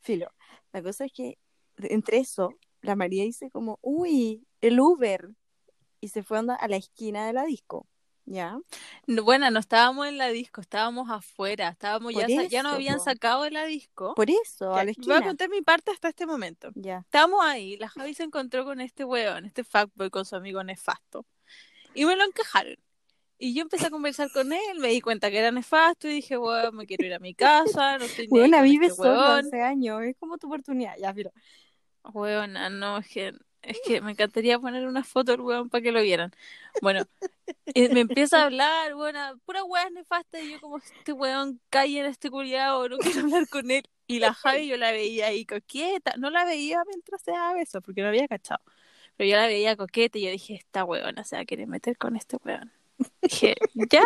Filo, 0.00 0.30
la 0.72 0.82
cosa 0.82 1.04
es 1.04 1.12
que 1.12 1.38
entre 1.78 2.18
eso, 2.18 2.54
la 2.80 2.96
María 2.96 3.24
dice 3.24 3.50
como, 3.50 3.78
uy, 3.82 4.46
el 4.60 4.80
Uber. 4.80 5.30
Y 6.02 6.08
se 6.08 6.22
fue 6.22 6.38
onda 6.38 6.54
a 6.54 6.66
la 6.66 6.76
esquina 6.76 7.26
de 7.26 7.34
la 7.34 7.44
disco. 7.44 7.86
¿Ya? 8.26 8.58
No, 9.06 9.24
Bueno, 9.24 9.50
no 9.50 9.58
estábamos 9.58 10.06
en 10.06 10.18
la 10.18 10.28
disco, 10.28 10.60
estábamos 10.60 11.10
afuera, 11.10 11.68
estábamos 11.68 12.14
ya, 12.14 12.26
ya 12.28 12.62
nos 12.62 12.74
habían 12.74 12.98
po. 12.98 13.04
sacado 13.04 13.42
de 13.42 13.50
la 13.50 13.64
disco. 13.64 14.14
Por 14.14 14.30
eso, 14.30 14.74
Ya, 14.74 14.80
a 14.80 14.84
la 14.84 14.92
Voy 14.98 15.14
a 15.16 15.22
contar 15.22 15.48
mi 15.48 15.62
parte 15.62 15.90
hasta 15.90 16.08
este 16.08 16.26
momento. 16.26 16.70
Ya. 16.74 16.98
Estábamos 16.98 17.40
ahí, 17.44 17.76
la 17.76 17.88
Javi 17.88 18.14
se 18.14 18.22
encontró 18.22 18.64
con 18.64 18.80
este 18.80 19.04
weón, 19.04 19.46
este 19.46 19.64
fuckboy 19.64 20.10
con 20.10 20.24
su 20.24 20.36
amigo 20.36 20.62
nefasto. 20.62 21.26
Y 21.94 22.04
me 22.04 22.14
lo 22.16 22.24
encajaron. 22.24 22.76
Y 23.38 23.54
yo 23.54 23.62
empecé 23.62 23.86
a 23.86 23.90
conversar 23.90 24.30
con 24.32 24.52
él, 24.52 24.78
me 24.80 24.88
di 24.88 25.00
cuenta 25.00 25.30
que 25.30 25.38
era 25.38 25.50
nefasto 25.50 26.06
y 26.08 26.12
dije, 26.14 26.36
weón, 26.38 26.76
me 26.76 26.86
quiero 26.86 27.06
ir 27.06 27.14
a 27.14 27.18
mi 27.18 27.34
casa, 27.34 27.98
no 27.98 28.04
estoy 28.04 28.28
Weona, 28.30 28.58
con 28.58 28.64
vive 28.64 28.86
este 28.86 28.96
solo 29.02 29.28
weón. 29.28 29.46
hace 29.46 29.62
años. 29.62 30.02
Es 30.02 30.16
como 30.18 30.38
tu 30.38 30.46
oportunidad. 30.46 30.94
Ya, 30.98 31.12
filo. 31.14 31.32
Weona, 32.04 32.70
no, 32.70 33.00
que, 33.02 33.32
es 33.62 33.78
que 33.84 34.00
me 34.00 34.12
encantaría 34.12 34.58
poner 34.58 34.86
una 34.86 35.04
foto 35.04 35.32
del 35.32 35.40
weón 35.40 35.68
para 35.68 35.82
que 35.82 35.92
lo 35.92 36.02
vieran. 36.02 36.32
Bueno, 36.82 37.04
y 37.74 37.88
me 37.88 38.00
empieza 38.00 38.42
a 38.42 38.44
hablar, 38.44 38.94
buena, 38.94 39.36
pura 39.44 39.64
weá 39.64 39.90
nefasta, 39.90 40.40
y 40.40 40.52
yo 40.52 40.60
como 40.60 40.78
este 40.78 41.12
weón 41.12 41.60
cae 41.70 41.98
en 41.98 42.06
este 42.06 42.30
culiado, 42.30 42.88
no 42.88 42.98
quiero 42.98 43.20
hablar 43.20 43.48
con 43.48 43.70
él. 43.70 43.84
Y 44.06 44.18
la 44.18 44.34
Javi 44.34 44.66
yo 44.66 44.76
la 44.76 44.92
veía 44.92 45.26
ahí 45.26 45.46
coqueta, 45.46 46.14
no 46.18 46.30
la 46.30 46.44
veía 46.44 46.82
mientras 46.86 47.22
se 47.22 47.30
daba 47.30 47.54
besos, 47.54 47.82
porque 47.84 48.02
no 48.02 48.08
había 48.08 48.26
cachado. 48.28 48.62
Pero 49.16 49.30
yo 49.30 49.36
la 49.36 49.46
veía 49.46 49.76
coqueta 49.76 50.18
y 50.18 50.22
yo 50.22 50.30
dije, 50.30 50.54
esta 50.54 50.84
weona 50.84 51.24
se 51.24 51.36
va 51.36 51.42
a 51.42 51.44
querer 51.44 51.66
meter 51.66 51.96
con 51.96 52.16
este 52.16 52.36
weón. 52.44 52.72
Dije, 53.22 53.54
ya. 53.74 54.04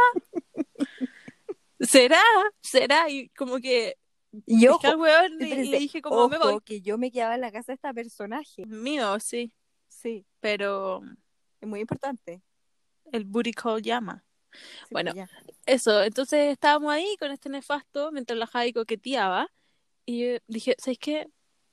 ¿Será? 1.80 2.20
¿Será? 2.60 3.08
Y 3.08 3.28
como 3.30 3.58
que 3.58 3.96
Y 4.46 4.66
ojo, 4.68 4.86
al 4.86 4.96
weón 4.96 5.38
le 5.38 5.78
dije 5.78 6.02
como 6.02 6.28
me 6.28 6.36
ojo, 6.36 6.52
voy. 6.52 6.60
que 6.62 6.80
yo 6.80 6.98
me 6.98 7.10
quedaba 7.10 7.34
en 7.34 7.40
la 7.40 7.52
casa 7.52 7.72
de 7.72 7.74
esta 7.74 7.92
personaje. 7.92 8.64
Mío, 8.66 9.18
sí. 9.20 9.52
Sí, 9.88 10.26
Pero 10.40 11.02
es 11.60 11.68
muy 11.68 11.80
importante. 11.80 12.42
el 13.12 13.24
booty 13.24 13.52
call 13.52 13.80
llama. 13.82 14.24
Sí, 14.52 14.88
Bueno, 14.90 15.12
ya. 15.14 15.28
Eso, 15.66 16.02
entonces 16.02 16.52
estábamos 16.52 16.92
ahí 16.92 17.16
con 17.18 17.30
este 17.32 17.48
nefasto 17.48 18.10
mientras 18.12 18.38
la 18.38 18.46
Javi 18.46 18.72
coqueteaba 18.72 19.50
y 20.06 20.20
yo 20.34 20.38
dije, 20.46 20.74
¿sabes 20.78 20.98
qué? 20.98 21.26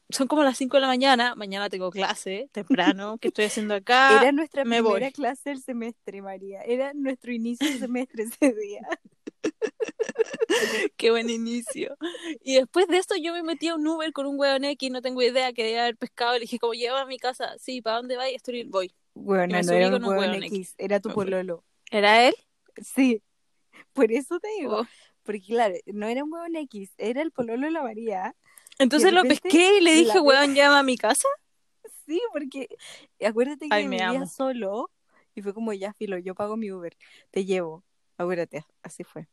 Son 0.10 0.28
como 0.28 0.44
las 0.44 0.58
5 0.58 0.78
de 0.78 0.82
la 0.82 0.88
mañana, 0.88 1.36
mañana 1.36 1.70
tengo 1.70 1.90
clase 1.90 2.50
temprano, 2.52 3.18
¿qué 3.20 3.30
estoy 3.30 3.46
haciendo 3.46 3.76
acá? 3.76 4.10
Era 4.30 4.32
nuestra 4.32 4.66
me 4.66 4.82
primera 4.82 5.06
voy. 5.08 5.12
clase 5.14 5.50
del 5.52 5.62
semestre, 5.62 6.22
María. 6.22 6.62
Era 6.64 6.92
nuestro 6.94 7.32
inicio 7.32 7.68
de 7.70 7.78
semestre 7.80 8.24
ese 8.24 8.54
día. 8.54 8.82
Qué 10.98 11.12
buen 11.12 11.30
inicio. 11.30 11.98
Y 12.44 12.56
después 12.56 12.88
de 12.88 12.98
eso 12.98 13.16
yo 13.16 13.34
me 13.34 13.44
metí 13.44 13.68
a 13.68 13.76
un 13.76 13.88
Uber 13.88 14.12
con 14.14 14.26
un 14.26 14.40
hueón 14.40 14.64
X, 14.66 14.92
no 14.92 15.02
tengo 15.02 15.22
idea, 15.22 15.54
que 15.54 15.64
debe 15.64 15.80
haber 15.80 15.98
pescado, 15.98 16.34
le 16.34 16.42
dije, 16.42 16.60
como 16.60 16.74
lleva 16.74 17.02
a 17.02 17.06
mi 17.06 17.18
casa, 17.18 17.56
sí, 17.58 17.82
¿para 17.82 17.98
dónde 17.98 18.18
vais? 18.18 18.36
Estoy, 18.36 18.64
voy. 18.64 18.94
Bueno, 19.14 19.62
no 19.62 19.74
era 19.74 19.96
un 19.96 20.04
hueón 20.04 20.44
X, 20.44 20.76
era 20.78 21.00
tu 21.00 21.14
pololo. 21.14 21.64
¿Era 21.90 22.28
él? 22.28 22.36
Sí, 22.82 23.22
por 23.94 24.12
eso 24.12 24.40
te 24.40 24.48
digo. 24.60 24.82
Oh. 24.82 24.88
Porque 25.24 25.42
claro, 25.42 25.76
no 25.86 26.08
era 26.08 26.24
un 26.24 26.34
hueón 26.34 26.56
X, 26.56 26.94
era 26.98 27.22
el 27.22 27.32
pololo 27.32 27.68
de 27.68 27.72
la 27.72 27.84
María. 27.84 28.36
Entonces 28.80 29.14
lo 29.14 29.22
pesqué 29.24 29.78
y 29.78 29.82
le 29.82 29.94
dije, 29.94 30.16
la- 30.16 30.22
hueón, 30.22 30.56
llama 30.56 30.80
a 30.80 30.84
mi 30.84 30.98
casa. 30.98 31.28
Sí, 32.06 32.22
porque 32.34 32.68
acuérdate 33.24 33.70
que 33.70 33.76
Ay, 33.76 33.88
me 33.88 33.98
vivía 33.98 34.10
amo. 34.10 34.28
solo 34.28 34.90
y 35.36 35.42
fue 35.42 35.54
como, 35.54 35.74
ya, 35.74 35.94
filo, 35.94 36.18
yo 36.18 36.36
pago 36.36 36.58
mi 36.58 36.72
Uber, 36.72 36.98
te 37.30 37.46
llevo. 37.46 37.84
Acuérdate, 38.22 38.66
así 38.84 39.04
fue. 39.04 39.28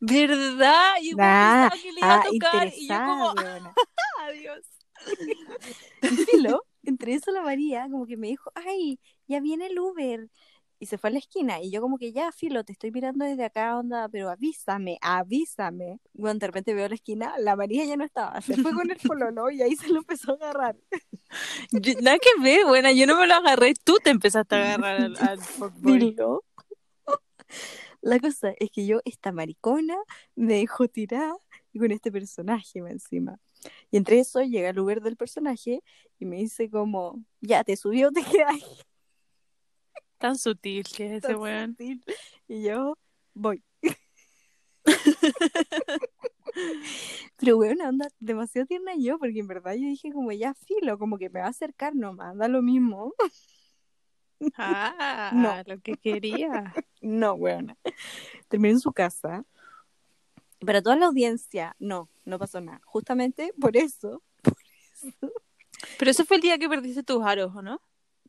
¿Verdad? 0.00 0.94
Y 1.00 1.10
igual 1.10 1.28
Ah, 1.30 1.68
pensaba 1.70 1.82
que 1.82 1.92
le 1.92 2.00
iba 2.00 2.14
ah, 2.14 2.20
a 2.20 2.22
tocar 2.22 2.68
y 2.76 2.88
yo 2.88 2.94
como, 3.04 3.34
adiós. 4.20 4.66
Y 6.02 6.16
filo, 6.16 6.64
entre 6.84 7.14
eso 7.14 7.30
la 7.30 7.42
María 7.42 7.88
como 7.90 8.06
que 8.06 8.16
me 8.16 8.28
dijo, 8.28 8.50
ay, 8.54 8.98
ya 9.28 9.40
viene 9.40 9.66
el 9.66 9.78
Uber. 9.78 10.28
Y 10.78 10.86
se 10.86 10.98
fue 10.98 11.10
a 11.10 11.12
la 11.12 11.20
esquina. 11.20 11.60
Y 11.62 11.70
yo 11.70 11.80
como 11.80 11.96
que 11.96 12.12
ya, 12.12 12.32
filo, 12.32 12.64
te 12.64 12.72
estoy 12.72 12.90
mirando 12.90 13.24
desde 13.24 13.44
acá, 13.44 13.78
onda, 13.78 14.08
pero 14.08 14.28
avísame, 14.30 14.98
avísame. 15.00 16.00
Bueno, 16.12 16.40
de 16.40 16.46
repente 16.48 16.74
veo 16.74 16.88
la 16.88 16.96
esquina, 16.96 17.34
la 17.38 17.54
María 17.54 17.84
ya 17.84 17.96
no 17.96 18.04
estaba. 18.04 18.40
Se 18.40 18.56
fue 18.56 18.72
con 18.74 18.90
el 18.90 18.96
pololo 19.14 19.48
y 19.50 19.62
ahí 19.62 19.76
se 19.76 19.88
lo 19.88 19.98
empezó 19.98 20.32
a 20.32 20.34
agarrar. 20.34 20.76
Yo- 21.70 21.94
nada 22.00 22.18
que 22.18 22.42
ver, 22.42 22.66
buena, 22.66 22.90
yo 22.90 23.06
no 23.06 23.16
me 23.16 23.28
lo 23.28 23.34
agarré, 23.34 23.74
tú 23.74 23.98
te 24.02 24.10
empezaste 24.10 24.56
a 24.56 24.58
agarrar 24.74 24.96
al, 25.02 25.16
al. 25.18 25.38
La 28.02 28.18
cosa 28.18 28.52
es 28.58 28.70
que 28.70 28.84
yo, 28.84 29.00
esta 29.04 29.32
maricona, 29.32 29.96
me 30.34 30.54
dejó 30.54 30.88
tirar 30.88 31.34
y 31.72 31.78
con 31.78 31.92
este 31.92 32.10
personaje 32.12 32.80
encima. 32.80 33.38
Y 33.90 33.96
entre 33.96 34.18
eso 34.18 34.42
llega 34.42 34.70
el 34.70 34.78
Uber 34.78 35.00
del 35.00 35.16
personaje 35.16 35.82
y 36.18 36.24
me 36.24 36.36
dice 36.36 36.68
como, 36.68 37.24
ya, 37.40 37.62
te 37.64 37.76
subió, 37.76 38.10
te 38.12 38.22
quedas 38.24 38.60
Tan 40.18 40.36
sutil 40.36 40.84
que 40.84 41.16
es 41.16 41.24
ese 41.24 41.34
weón. 41.34 41.76
Y 42.48 42.62
yo 42.62 42.96
voy. 43.34 43.62
Pero 47.38 47.56
weón, 47.56 47.82
anda 47.82 48.08
demasiado 48.20 48.66
tierna 48.66 48.92
yo, 48.96 49.18
porque 49.18 49.38
en 49.40 49.46
verdad 49.46 49.74
yo 49.74 49.86
dije 49.86 50.12
como 50.12 50.30
ya 50.32 50.54
filo, 50.54 50.98
como 50.98 51.18
que 51.18 51.30
me 51.30 51.40
va 51.40 51.46
a 51.46 51.50
acercar 51.50 51.94
nomás, 51.94 52.36
da 52.36 52.48
lo 52.48 52.62
mismo. 52.62 53.14
Ah, 54.56 55.30
No. 55.34 55.62
lo 55.66 55.80
que 55.80 55.96
quería. 55.96 56.72
No, 57.00 57.34
weón. 57.34 57.76
Terminé 58.48 58.74
en 58.74 58.80
su 58.80 58.92
casa. 58.92 59.44
Para 60.64 60.80
toda 60.82 60.94
la 60.94 61.06
audiencia, 61.06 61.74
no, 61.80 62.08
no 62.24 62.38
pasó 62.38 62.60
nada. 62.60 62.80
Justamente 62.84 63.52
por 63.60 63.76
eso, 63.76 64.22
por 64.42 64.54
eso. 64.94 65.32
Pero 65.98 66.10
ese 66.12 66.24
fue 66.24 66.36
el 66.36 66.42
día 66.42 66.58
que 66.58 66.68
perdiste 66.68 67.02
tus 67.02 67.24
aros, 67.24 67.54
¿o 67.56 67.60
no? 67.62 67.80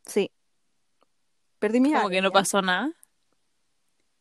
Sí. 0.07 0.31
Perdí 1.59 1.79
mis 1.79 1.91
Como 1.91 1.99
aros, 1.99 2.11
que 2.11 2.21
no 2.21 2.29
ya. 2.29 2.33
pasó 2.33 2.61
nada. 2.63 2.91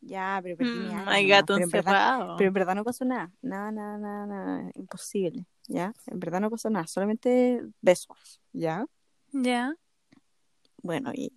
Ya, 0.03 0.39
pero 0.43 0.57
perdí 0.59 0.71
mis 0.79 0.93
Mm, 0.93 0.97
aros 0.99 1.09
hay 1.15 1.27
gato 1.29 1.55
pero 1.55 1.65
en 1.65 1.71
verdad- 1.71 1.93
encerrado. 1.95 2.37
Pero 2.37 2.49
en 2.49 2.55
verdad 2.55 2.75
no 2.75 2.85
pasó 2.85 3.05
nada. 3.07 3.33
Nada, 3.41 3.73
nada, 3.73 3.97
nada, 3.99 4.27
nada. 4.27 4.71
Imposible. 4.75 5.47
¿Ya? 5.69 5.95
En 6.09 6.19
verdad 6.21 6.41
no 6.43 6.51
pasó 6.51 6.69
nada. 6.69 6.87
Solamente 6.87 7.63
besos. 7.81 8.41
¿Ya? 8.53 8.85
Ya. 9.33 9.75
Bueno, 10.83 11.11
y 11.15 11.33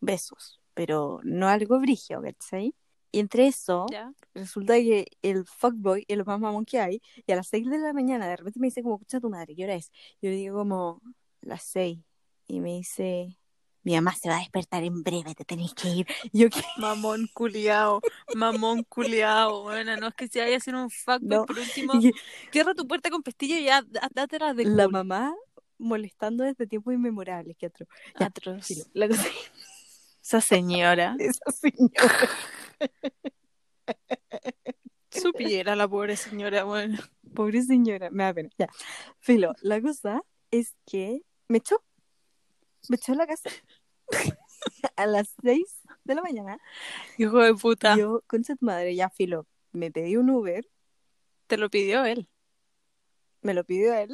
besos. 0.00 0.60
Pero 0.74 1.20
no 1.24 1.48
algo 1.48 1.78
brigio, 1.80 2.20
¿cachai? 2.22 2.74
Y 3.12 3.20
entre 3.20 3.46
eso, 3.46 3.86
Ya. 3.90 4.12
resulta 4.34 4.74
que 4.74 5.06
el 5.22 5.46
fuckboy 5.46 6.04
es 6.06 6.18
lo 6.18 6.24
más 6.26 6.38
mamón 6.38 6.64
que 6.66 6.78
hay. 6.80 7.00
Y 7.26 7.32
a 7.32 7.36
las 7.36 7.48
6 7.48 7.68
de 7.70 7.78
la 7.78 7.92
mañana 7.94 8.28
de 8.28 8.36
repente 8.36 8.60
me 8.60 8.66
dice 8.66 8.82
como, 8.82 8.96
escucha 8.96 9.20
tu 9.20 9.30
madre, 9.30 9.54
¿qué 9.56 9.64
hora 9.64 9.74
es? 9.74 9.90
Yo 10.20 10.28
le 10.30 10.36
digo 10.36 10.58
como, 10.58 11.00
las 11.40 11.62
6. 11.62 11.98
Y 12.48 12.60
me 12.60 12.74
dice, 12.74 13.38
mi 13.84 13.94
mamá 13.94 14.14
se 14.14 14.28
va 14.28 14.36
a 14.36 14.40
despertar 14.40 14.82
en 14.84 15.02
breve, 15.02 15.34
te 15.34 15.44
tenés 15.46 15.72
que 15.72 15.88
ir. 15.88 16.06
Yo, 16.32 16.50
¿qué? 16.50 16.60
Mamón 16.76 17.26
culiao. 17.32 18.02
Mamón 18.34 18.82
culiao. 18.84 19.62
Bueno, 19.62 19.96
no 19.96 20.08
es 20.08 20.14
que 20.14 20.28
si 20.28 20.38
vaya 20.40 20.56
a 20.58 20.60
ser 20.60 20.74
un 20.74 20.90
fuckboy, 20.90 21.38
No. 21.38 21.46
por 21.46 21.58
último, 21.58 21.94
Y 21.94 22.12
cierra 22.52 22.74
tu 22.74 22.86
puerta 22.86 23.08
con 23.08 23.22
pestillo 23.22 23.56
y 23.56 23.64
ya, 23.64 23.82
dátela 24.12 24.52
de 24.52 24.64
la 24.66 24.88
mamá 24.88 25.34
molestando 25.78 26.44
desde 26.44 26.66
tiempos 26.66 26.92
inmemorables. 26.92 27.56
Qué 27.56 27.66
atro. 27.66 27.86
Ya, 28.20 28.26
Atroz. 28.26 28.66
filo. 28.66 28.84
La 28.92 29.08
cosa 29.08 29.24
Esa 30.26 30.40
señora. 30.40 31.14
esa 31.20 31.52
señora. 31.52 32.28
Supiera 35.10 35.76
la 35.76 35.86
pobre 35.86 36.16
señora, 36.16 36.64
bueno. 36.64 36.98
Pobre 37.32 37.62
señora, 37.62 38.10
me 38.10 38.24
da 38.24 38.34
pena. 38.34 38.50
Ya. 38.58 38.66
Filo, 39.20 39.54
la 39.60 39.80
cosa 39.80 40.24
es 40.50 40.74
que 40.84 41.22
me 41.46 41.58
echó. 41.58 41.80
Me 42.88 42.96
echó 42.96 43.12
a 43.12 43.14
la 43.14 43.28
casa. 43.28 43.50
a 44.96 45.06
las 45.06 45.32
6 45.42 45.82
de 46.02 46.14
la 46.16 46.22
mañana. 46.22 46.58
Hijo 47.18 47.38
de 47.38 47.54
puta. 47.54 47.96
Yo, 47.96 48.24
de 48.28 48.42
tu 48.42 48.56
madre, 48.62 48.96
ya 48.96 49.08
filo. 49.10 49.46
Me 49.70 49.92
pedí 49.92 50.16
un 50.16 50.30
Uber, 50.30 50.68
Te 51.46 51.56
lo 51.56 51.70
pidió 51.70 52.04
él. 52.04 52.28
me 53.42 53.54
lo 53.54 53.62
pidió 53.62 53.94
él. 53.94 54.12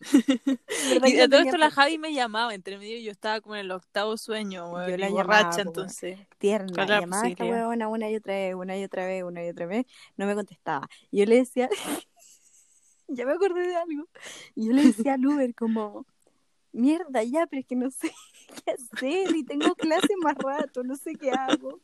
¿Verdad 0.00 1.08
Y 1.08 1.14
no 1.14 1.28
todo 1.28 1.40
esto 1.40 1.58
la 1.58 1.70
Javi 1.70 1.98
me 1.98 2.14
llamaba 2.14 2.54
entre 2.54 2.78
medio 2.78 2.98
yo 3.00 3.10
estaba 3.10 3.40
como 3.40 3.54
en 3.56 3.62
el 3.62 3.70
octavo 3.70 4.16
sueño, 4.16 4.70
weón, 4.70 4.90
Yo 4.90 4.96
la 4.96 5.08
borracha, 5.10 5.42
llamaba, 5.42 5.62
entonces. 5.62 6.18
tierna, 6.38 6.72
¿Cuál 6.72 6.86
era 6.86 6.94
la 6.94 7.00
llamaba 7.02 7.28
esta 7.28 7.44
huevona 7.44 7.88
una 7.88 8.10
y 8.10 8.16
otra 8.16 8.34
vez, 8.34 8.54
una 8.54 8.78
y 8.78 8.84
otra 8.84 9.06
vez, 9.06 9.22
una 9.22 9.44
y 9.44 9.48
otra 9.50 9.66
vez, 9.66 9.86
no 10.16 10.26
me 10.26 10.34
contestaba. 10.34 10.88
Y 11.10 11.18
yo 11.18 11.26
le 11.26 11.36
decía, 11.36 11.68
ya 13.08 13.26
me 13.26 13.32
acordé 13.32 13.66
de 13.66 13.76
algo, 13.76 14.08
y 14.54 14.66
yo 14.66 14.72
le 14.72 14.84
decía 14.84 15.14
al 15.14 15.26
Uber 15.26 15.54
como, 15.54 16.06
mierda, 16.72 17.22
ya, 17.22 17.46
pero 17.46 17.60
es 17.60 17.66
que 17.66 17.76
no 17.76 17.90
sé 17.90 18.10
qué 18.64 18.72
hacer 18.72 19.36
y 19.36 19.44
tengo 19.44 19.74
clase 19.74 20.14
más 20.22 20.36
rato, 20.36 20.82
no 20.82 20.96
sé 20.96 21.14
qué 21.14 21.30
hago. 21.30 21.78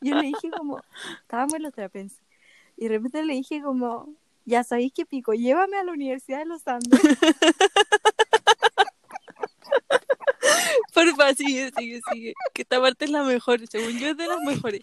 Yo 0.00 0.16
le 0.16 0.26
dije 0.26 0.50
como, 0.50 0.80
estábamos 1.20 1.54
en 1.54 1.62
los 1.62 1.72
trapenses, 1.72 2.22
y 2.76 2.88
de 2.88 2.88
repente 2.88 3.24
le 3.24 3.34
dije 3.34 3.62
como, 3.62 4.08
ya 4.44 4.64
sabéis 4.64 4.92
qué 4.94 5.06
pico, 5.06 5.32
llévame 5.32 5.76
a 5.76 5.84
la 5.84 5.92
Universidad 5.92 6.38
de 6.38 6.46
los 6.46 6.66
Andes. 6.66 7.00
Porfa, 10.94 11.34
sigue, 11.34 11.70
sigue, 11.76 12.00
sigue. 12.12 12.34
Que 12.52 12.62
esta 12.62 12.80
parte 12.80 13.04
es 13.04 13.10
la 13.10 13.22
mejor, 13.22 13.66
según 13.66 13.98
yo 13.98 14.08
es 14.08 14.16
de 14.16 14.26
las 14.26 14.40
mejores. 14.40 14.82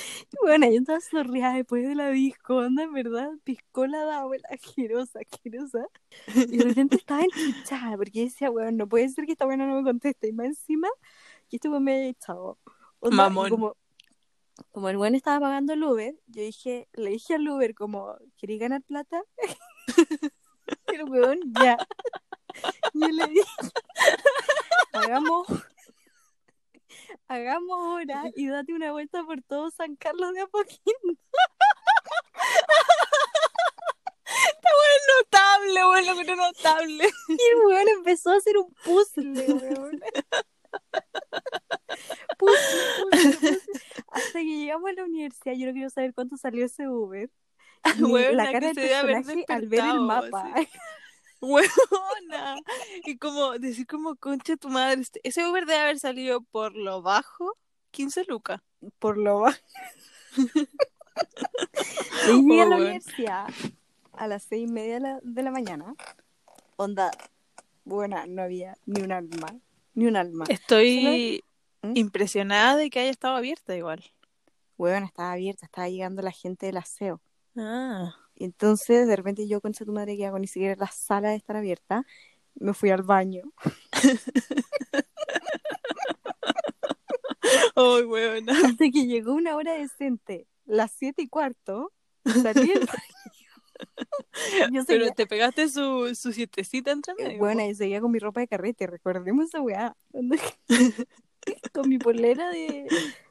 Bueno, 0.42 0.66
yo 0.66 0.80
estaba 0.80 1.00
sorriada 1.00 1.54
después 1.54 1.86
de 1.86 1.94
la 1.94 2.10
disco, 2.10 2.56
onda, 2.56 2.82
en 2.82 2.92
verdad, 2.92 3.30
piscola 3.42 4.04
de 4.04 4.12
abuela, 4.12 4.46
asquerosa, 4.50 5.20
asquerosa. 5.20 5.86
Y 6.34 6.58
de 6.58 6.64
repente 6.64 6.96
estaba 6.96 7.22
enchuchada, 7.22 7.96
porque 7.96 8.24
decía, 8.24 8.50
weón, 8.50 8.76
no 8.76 8.86
puede 8.86 9.08
ser 9.08 9.24
que 9.24 9.32
esta 9.32 9.46
buena 9.46 9.66
no 9.66 9.76
me 9.76 9.82
conteste. 9.82 10.28
Y 10.28 10.32
más 10.32 10.46
encima, 10.46 10.88
que 11.48 11.56
este 11.56 11.68
me 11.68 11.94
haya 11.94 12.08
echado. 12.08 12.58
Onda, 13.00 13.16
Mamón. 13.16 13.50
Como, 13.50 13.76
como 14.72 14.88
el 14.88 14.96
weón 14.96 15.14
estaba 15.14 15.40
pagando 15.40 15.72
el 15.72 15.82
Uber, 15.82 16.14
yo 16.26 16.42
dije, 16.42 16.88
le 16.92 17.10
dije 17.10 17.34
al 17.34 17.48
Uber 17.48 17.74
como, 17.74 18.16
¿queréis 18.36 18.60
ganar 18.60 18.82
plata? 18.82 19.22
El 20.86 21.04
weón, 21.04 21.38
ya. 21.62 21.76
Y 22.92 23.00
yo 23.00 23.08
le 23.08 23.26
dije, 23.26 23.50
hagamos, 24.92 25.46
hagamos 27.28 27.78
hora 27.78 28.24
y 28.34 28.48
date 28.48 28.72
una 28.72 28.92
vuelta 28.92 29.22
por 29.24 29.42
todo 29.42 29.70
San 29.70 29.96
Carlos 29.96 30.32
de 30.32 30.40
Apoquindo. 30.40 31.20
Notable, 35.18 35.84
weón, 35.86 36.06
lo 36.06 36.16
que 36.16 36.36
notable. 36.36 37.08
Y 37.28 37.32
el 37.32 37.66
weón 37.66 37.88
empezó 37.88 38.30
a 38.30 38.36
hacer 38.36 38.56
un 38.58 38.72
puzzle, 38.84 39.52
weón. 39.52 40.00
Puzzle, 42.38 42.82
puzzle, 43.10 43.32
puzzle. 43.32 43.60
Hasta 44.36 44.44
que 44.44 44.56
llegamos 44.58 44.90
a 44.90 44.92
la 44.92 45.04
universidad, 45.04 45.54
yo 45.54 45.66
no 45.66 45.72
quiero 45.72 45.88
saber 45.88 46.12
cuánto 46.12 46.36
salió 46.36 46.66
ese 46.66 46.86
Uber. 46.88 47.30
La 48.34 48.52
cara 48.52 48.72
del 48.72 48.74
personaje 48.74 49.44
al 49.48 49.66
ver 49.66 49.80
el 49.80 50.00
mapa. 50.00 50.52
así. 50.54 50.68
Huevona. 51.40 52.56
Y 53.06 53.16
como 53.16 53.58
decir 53.58 53.86
como 53.86 54.14
concha 54.16 54.56
tu 54.58 54.68
madre, 54.68 55.00
este- 55.00 55.20
ese 55.22 55.48
Uber 55.48 55.64
debe 55.64 55.80
haber 55.80 55.98
salido 55.98 56.42
por 56.42 56.76
lo 56.76 57.00
bajo 57.00 57.56
15 57.92 58.24
lucas. 58.28 58.60
Por 58.98 59.16
lo 59.16 59.40
bajo. 59.40 59.58
Y 62.28 62.42
llegué 62.42 62.60
a 62.60 62.66
la 62.66 62.76
universidad 62.76 63.46
a 64.12 64.26
las 64.26 64.42
seis 64.42 64.68
y 64.68 64.70
media 64.70 64.94
de 64.94 65.00
la, 65.00 65.20
de 65.22 65.42
la 65.42 65.50
mañana. 65.50 65.94
Onda, 66.76 67.10
buena, 67.84 68.26
no 68.26 68.42
había 68.42 68.76
ni 68.84 69.00
un 69.00 69.12
alma. 69.12 69.58
Ni 69.94 70.06
un 70.06 70.16
alma. 70.16 70.44
Estoy 70.48 71.42
¿Mm? 71.80 71.92
impresionada 71.94 72.76
de 72.76 72.90
que 72.90 73.00
haya 73.00 73.10
estado 73.10 73.36
abierta 73.36 73.74
igual. 73.74 74.04
Weón, 74.78 75.04
estaba 75.04 75.32
abierta, 75.32 75.66
estaba 75.66 75.88
llegando 75.88 76.22
la 76.22 76.32
gente 76.32 76.66
del 76.66 76.76
aseo. 76.76 77.20
Ah. 77.56 78.14
Entonces, 78.36 79.06
de 79.06 79.16
repente, 79.16 79.48
yo, 79.48 79.60
concha 79.60 79.84
tu 79.84 79.92
madre, 79.92 80.16
que 80.16 80.26
hago 80.26 80.38
ni 80.38 80.46
siquiera 80.46 80.76
la 80.78 80.90
sala 80.90 81.30
de 81.30 81.36
estar 81.36 81.56
abierta, 81.56 82.04
me 82.54 82.74
fui 82.74 82.90
al 82.90 83.02
baño. 83.02 83.42
Ay, 87.74 88.02
huevona. 88.04 88.52
Hasta 88.64 88.90
que 88.90 89.06
llegó 89.06 89.34
una 89.34 89.56
hora 89.56 89.72
decente, 89.72 90.46
las 90.64 90.92
siete 90.92 91.22
y 91.22 91.28
cuarto, 91.28 91.92
salí 92.24 92.68
del 92.68 92.86
baño. 92.86 93.16
Yo 94.72 94.84
Pero 94.86 95.04
seguía, 95.04 95.14
te 95.14 95.26
pegaste 95.26 95.68
su, 95.68 96.14
su 96.14 96.32
sietecita 96.32 96.90
entre 96.90 97.14
medio. 97.14 97.38
bueno, 97.38 97.64
y 97.64 97.74
seguía 97.74 98.00
con 98.00 98.10
mi 98.10 98.18
ropa 98.18 98.40
de 98.40 98.48
carrete, 98.48 98.86
recordemos 98.86 99.46
esa 99.46 99.60
weá. 99.60 99.96
con 101.72 101.88
mi 101.88 101.98
polera 101.98 102.50
de... 102.50 102.86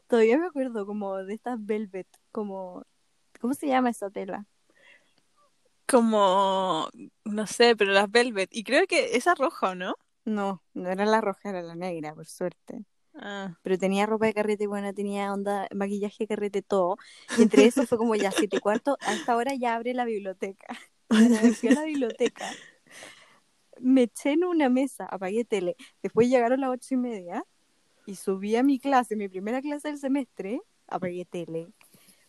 Todavía 0.07 0.37
me 0.37 0.47
acuerdo, 0.47 0.85
como 0.85 1.17
de 1.17 1.33
estas 1.33 1.63
velvet, 1.63 2.07
como... 2.31 2.83
¿Cómo 3.39 3.53
se 3.53 3.67
llama 3.67 3.89
esa 3.89 4.09
tela? 4.09 4.45
Como, 5.87 6.89
no 7.25 7.47
sé, 7.47 7.75
pero 7.75 7.91
las 7.91 8.09
Velvet. 8.09 8.49
Y 8.51 8.63
creo 8.63 8.87
que 8.87 9.15
esa 9.17 9.35
roja, 9.35 9.71
¿o 9.71 9.75
no? 9.75 9.95
No, 10.23 10.63
no 10.73 10.89
era 10.89 11.05
la 11.05 11.21
roja, 11.21 11.49
era 11.49 11.61
la 11.61 11.75
negra, 11.75 12.15
por 12.15 12.25
suerte. 12.25 12.85
Ah. 13.17 13.57
pero 13.61 13.77
tenía 13.77 14.05
ropa 14.05 14.25
de 14.25 14.33
carrete, 14.33 14.67
bueno, 14.67 14.93
tenía 14.93 15.31
onda, 15.31 15.69
maquillaje 15.73 16.25
de 16.25 16.27
carrete, 16.27 16.61
todo. 16.61 16.97
Y 17.37 17.43
entre 17.43 17.65
eso 17.65 17.85
fue 17.87 17.97
como 17.97 18.15
ya 18.15 18.31
siete 18.31 18.57
y 18.57 18.59
cuarto, 18.59 18.97
a 18.99 19.13
esta 19.13 19.37
hora 19.37 19.53
ya 19.55 19.75
abre 19.75 19.93
la 19.93 20.03
biblioteca. 20.03 20.67
Me 21.09 21.53
fui 21.53 21.69
a 21.69 21.75
la 21.75 21.83
biblioteca, 21.83 22.51
me 23.79 24.03
eché 24.03 24.31
en 24.31 24.43
una 24.43 24.69
mesa, 24.69 25.05
apagué 25.05 25.45
tele. 25.45 25.75
Después 26.01 26.29
llegaron 26.29 26.61
las 26.61 26.71
ocho 26.71 26.95
y 26.95 26.97
media 26.97 27.45
y 28.05 28.15
subí 28.15 28.55
a 28.55 28.63
mi 28.63 28.79
clase, 28.79 29.15
mi 29.15 29.27
primera 29.27 29.61
clase 29.61 29.89
del 29.89 29.97
semestre, 29.97 30.61
apagué 30.87 31.25
tele. 31.25 31.67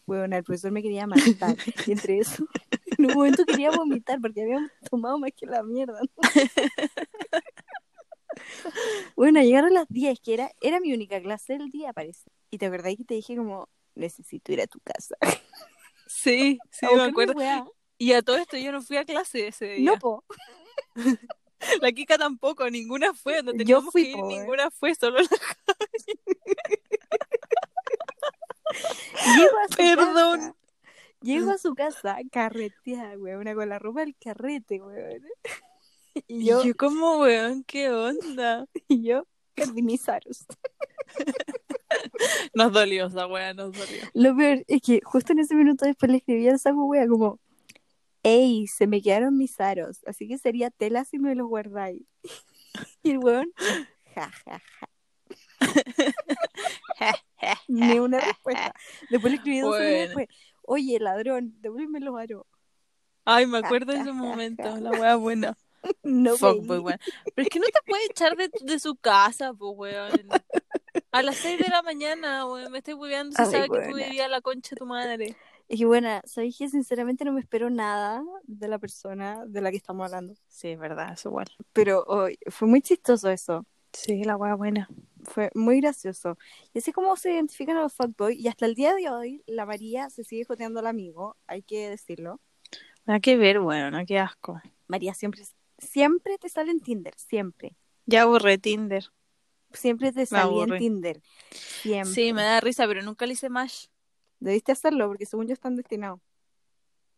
Bueno, 0.07 0.37
el 0.37 0.45
profesor 0.45 0.71
me 0.71 0.83
quería 0.83 1.07
matar. 1.07 1.57
Y 1.87 1.93
entre 1.93 2.19
eso, 2.19 2.47
en 2.99 3.07
un 3.07 3.15
momento 3.15 3.45
quería 3.45 3.71
vomitar 3.71 4.21
porque 4.21 4.43
habíamos 4.43 4.71
tomado 4.89 5.19
más 5.19 5.31
que 5.37 5.47
la 5.47 5.63
mierda. 5.63 6.01
Bueno, 9.17 9.41
llegaron 9.41 9.73
las 9.73 9.87
10, 9.89 10.21
que 10.21 10.35
era, 10.35 10.51
era 10.61 10.79
mi 10.79 10.93
única 10.93 11.21
clase 11.23 11.55
del 11.55 11.71
día, 11.71 11.93
parece. 11.95 12.31
Y 12.51 12.59
te 12.59 12.67
acordás 12.67 12.95
que 12.97 13.05
te 13.05 13.15
dije 13.15 13.35
como, 13.35 13.69
necesito 13.95 14.53
ir 14.53 14.61
a 14.61 14.67
tu 14.67 14.79
casa. 14.81 15.17
Sí, 16.09 16.61
sí, 16.71 16.87
me 16.95 17.03
acuerdo. 17.03 17.35
Y 17.99 18.13
a 18.13 18.23
todo 18.23 18.37
esto 18.37 18.57
yo 18.57 18.71
no 18.71 18.81
fui 18.81 18.97
a 18.97 19.05
clase 19.05 19.49
ese 19.49 19.67
día. 19.71 19.91
No, 19.91 19.99
po. 19.99 20.25
La 21.83 21.91
Kika 21.91 22.17
tampoco, 22.17 22.71
ninguna 22.71 23.13
fue. 23.13 23.43
No 23.43 23.51
Yo 23.51 23.59
teníamos 23.59 23.91
fui, 23.91 24.05
que 24.05 24.11
ir, 24.11 24.17
po, 24.17 24.31
eh. 24.31 24.39
ninguna 24.39 24.71
fue, 24.71 24.95
solo 24.95 25.19
la... 25.19 25.29
Llego 29.37 29.59
a 29.59 29.69
su 29.69 29.77
Perdón. 29.77 30.41
casa. 30.41 30.55
Llego 31.23 31.51
a 31.51 31.59
su 31.59 31.75
casa 31.75 32.19
carreteada, 32.31 33.19
weón, 33.19 33.53
con 33.55 33.69
la 33.69 33.79
ropa 33.79 34.01
del 34.01 34.15
carrete, 34.17 34.81
weón. 34.83 35.23
Y 36.29 36.47
yo, 36.47 36.65
yo 36.65 36.75
como, 36.75 37.19
weón, 37.21 37.63
¿qué 37.65 37.91
onda? 37.91 38.67
y 38.89 39.03
yo, 39.03 39.27
perdí 39.55 39.83
mis 39.83 40.09
aros. 40.09 40.47
Nos 42.55 42.73
dolió 42.73 43.07
esa 43.07 43.27
wea, 43.27 43.53
nos 43.53 43.73
dolió. 43.73 44.03
Lo 44.15 44.35
peor 44.35 44.65
es 44.67 44.81
que 44.81 45.01
justo 45.05 45.33
en 45.33 45.41
ese 45.41 45.55
minuto 45.55 45.85
después 45.85 46.11
le 46.11 46.19
escribí 46.19 46.49
al 46.49 46.59
saco 46.59 46.87
wea 46.87 47.07
como, 47.07 47.39
ey, 48.23 48.67
se 48.67 48.87
me 48.87 49.03
quedaron 49.03 49.37
mis 49.37 49.61
aros, 49.61 50.03
así 50.07 50.27
que 50.27 50.39
sería 50.39 50.71
tela 50.71 51.05
si 51.05 51.19
me 51.19 51.35
los 51.35 51.49
guardáis. 51.49 52.03
Y 53.03 53.11
el 53.11 53.19
weón, 53.19 53.53
ja, 54.15 54.31
ja, 54.31 54.59
ja. 54.59 54.89
Ni 57.69 57.99
una 57.99 58.21
respuesta. 58.21 58.73
Después 59.11 59.31
le 59.33 59.37
escribí 59.39 59.61
dos 59.61 59.71
Bueno. 59.71 59.85
después, 59.85 60.29
oye, 60.63 60.99
ladrón, 61.01 61.55
devuélveme 61.61 62.01
los 62.01 62.19
aros. 62.19 62.45
Ay, 63.25 63.47
me 63.47 63.59
acuerdo 63.59 63.93
de 63.93 63.99
ese 64.01 64.13
momento, 64.13 64.77
la 64.79 64.91
wea 64.91 65.17
buena. 65.17 65.57
No 66.03 66.37
Fuck, 66.37 66.59
veí. 66.59 66.67
pues, 66.67 66.81
weón. 66.81 66.99
Pero 67.37 67.47
es 67.47 67.49
que 67.49 67.61
no 67.61 67.67
te 67.67 67.79
puede 67.87 68.07
echar 68.07 68.37
de, 68.37 68.51
de 68.61 68.79
su 68.81 68.97
casa, 68.97 69.53
pues, 69.55 69.73
weón. 69.77 70.11
A 71.13 71.23
las 71.23 71.37
6 71.37 71.61
de 71.61 71.69
la 71.69 71.81
mañana, 71.83 72.45
weón, 72.45 72.73
me 72.73 72.79
estoy 72.79 72.95
hueveando 72.95 73.37
si 73.37 73.43
Ay, 73.43 73.51
sabes 73.51 73.71
que 73.71 73.89
tú 73.91 73.95
vivías 73.97 74.29
la 74.29 74.41
concha 74.41 74.71
de 74.71 74.77
tu 74.77 74.87
madre. 74.87 75.37
Es 75.69 75.79
que 75.79 75.85
bueno, 75.87 76.21
sabéis 76.25 76.59
que 76.59 76.69
sinceramente 76.69 77.25
no 77.25 77.33
me 77.33 77.41
espero 77.41 77.71
nada 77.71 78.25
de 78.45 78.67
la 78.67 78.79
persona 78.81 79.45
de 79.47 79.61
la 79.61 79.71
que 79.71 79.77
estamos 79.77 80.07
hablando. 80.07 80.35
Sí, 80.49 80.69
es 80.71 80.79
verdad, 80.79 81.13
es 81.13 81.25
igual. 81.25 81.47
Pero 81.73 82.03
hoy 82.09 82.37
fue 82.49 82.67
muy 82.67 82.83
chistoso 82.83 83.31
eso. 83.31 83.65
Sí, 83.93 84.25
la 84.25 84.37
wea 84.37 84.55
buena. 84.55 84.89
Fue 85.31 85.51
muy 85.55 85.81
gracioso. 85.81 86.39
Y 86.73 86.79
así 86.79 86.93
como 86.93 87.17
se 87.17 87.33
identifican 87.33 87.77
a 87.77 87.83
los 87.83 87.93
fuckboys, 87.93 88.39
y 88.39 88.49
hasta 88.49 88.67
el 88.67 88.75
día 88.75 88.95
de 88.95 89.11
hoy, 89.11 89.43
la 89.47 89.67
María 89.67 90.09
se 90.11 90.25
sigue 90.25 90.45
joteando 90.45 90.81
al 90.81 90.87
amigo, 90.87 91.37
hay 91.47 91.63
que 91.63 91.91
decirlo. 91.91 92.41
Nada 93.05 93.21
que 93.21 93.37
ver, 93.37 93.61
weón, 93.61 94.07
qué 94.07 94.19
asco. 94.19 94.61
María 94.89 95.15
siempre, 95.15 95.43
siempre 95.79 96.39
te 96.39 96.49
sale 96.49 96.71
en 96.71 96.81
Tinder, 96.81 97.15
siempre. 97.17 97.77
Ya 98.07 98.25
borré 98.25 98.59
Tinder. 98.59 99.11
Siempre 99.73 100.13
te 100.13 100.27
salía 100.27 100.65
en. 100.65 100.79
Tinder. 100.79 101.21
Siempre. 101.51 102.13
Sí, 102.13 102.33
me 102.33 102.43
da 102.43 102.61
risa, 102.61 102.87
pero 102.87 103.03
nunca 103.03 103.27
le 103.27 103.35
hice 103.35 103.49
más. 103.49 103.91
Debiste 104.39 104.73
hacerlo 104.73 105.09
porque 105.09 105.27
según 105.27 105.47
yo 105.47 105.53
están 105.53 105.77
destinados. 105.77 106.21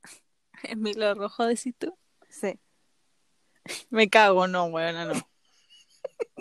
En 0.64 0.80
mi 0.80 0.92
lo 0.92 1.14
rojo, 1.14 1.46
decís 1.46 1.74
tú. 1.78 1.96
Sí. 2.28 2.58
Me 3.90 4.08
cago, 4.08 4.48
no, 4.48 4.64
weona, 4.64 5.04
no. 5.04 5.14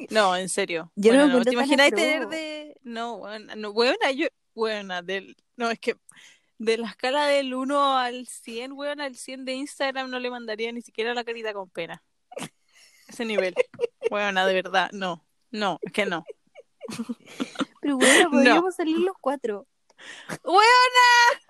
No, 0.09 0.35
en 0.35 0.49
serio. 0.49 0.91
Yo 0.95 1.13
no 1.13 1.25
Weona, 1.25 1.43
¿Te 1.43 1.53
imaginas 1.53 1.89
tener 1.89 2.27
de. 2.27 2.77
No, 2.83 3.15
weona, 3.15 3.55
no, 3.55 3.71
weona, 3.71 4.11
yo. 4.11 4.27
Weona, 4.55 5.01
del. 5.01 5.35
No, 5.55 5.69
es 5.69 5.79
que. 5.79 5.95
De 6.59 6.77
la 6.77 6.87
escala 6.87 7.27
del 7.27 7.53
1 7.53 7.97
al 7.97 8.25
100, 8.25 8.71
weona, 8.71 9.05
al 9.05 9.15
100 9.15 9.45
de 9.45 9.53
Instagram 9.53 10.09
no 10.09 10.19
le 10.19 10.31
mandaría 10.31 10.71
ni 10.71 10.81
siquiera 10.81 11.13
la 11.13 11.23
carita 11.23 11.53
con 11.53 11.69
pena. 11.69 12.03
ese 13.07 13.25
nivel. 13.25 13.53
Bueno, 14.09 14.43
de 14.45 14.53
verdad, 14.53 14.89
no. 14.91 15.23
No, 15.51 15.79
es 15.81 15.91
que 15.91 16.05
no. 16.05 16.25
Pero 17.81 17.97
bueno, 17.97 18.31
podríamos 18.31 18.75
salir 18.75 18.97
los 18.97 19.15
cuatro. 19.21 19.67
¡Weona! 20.43 21.41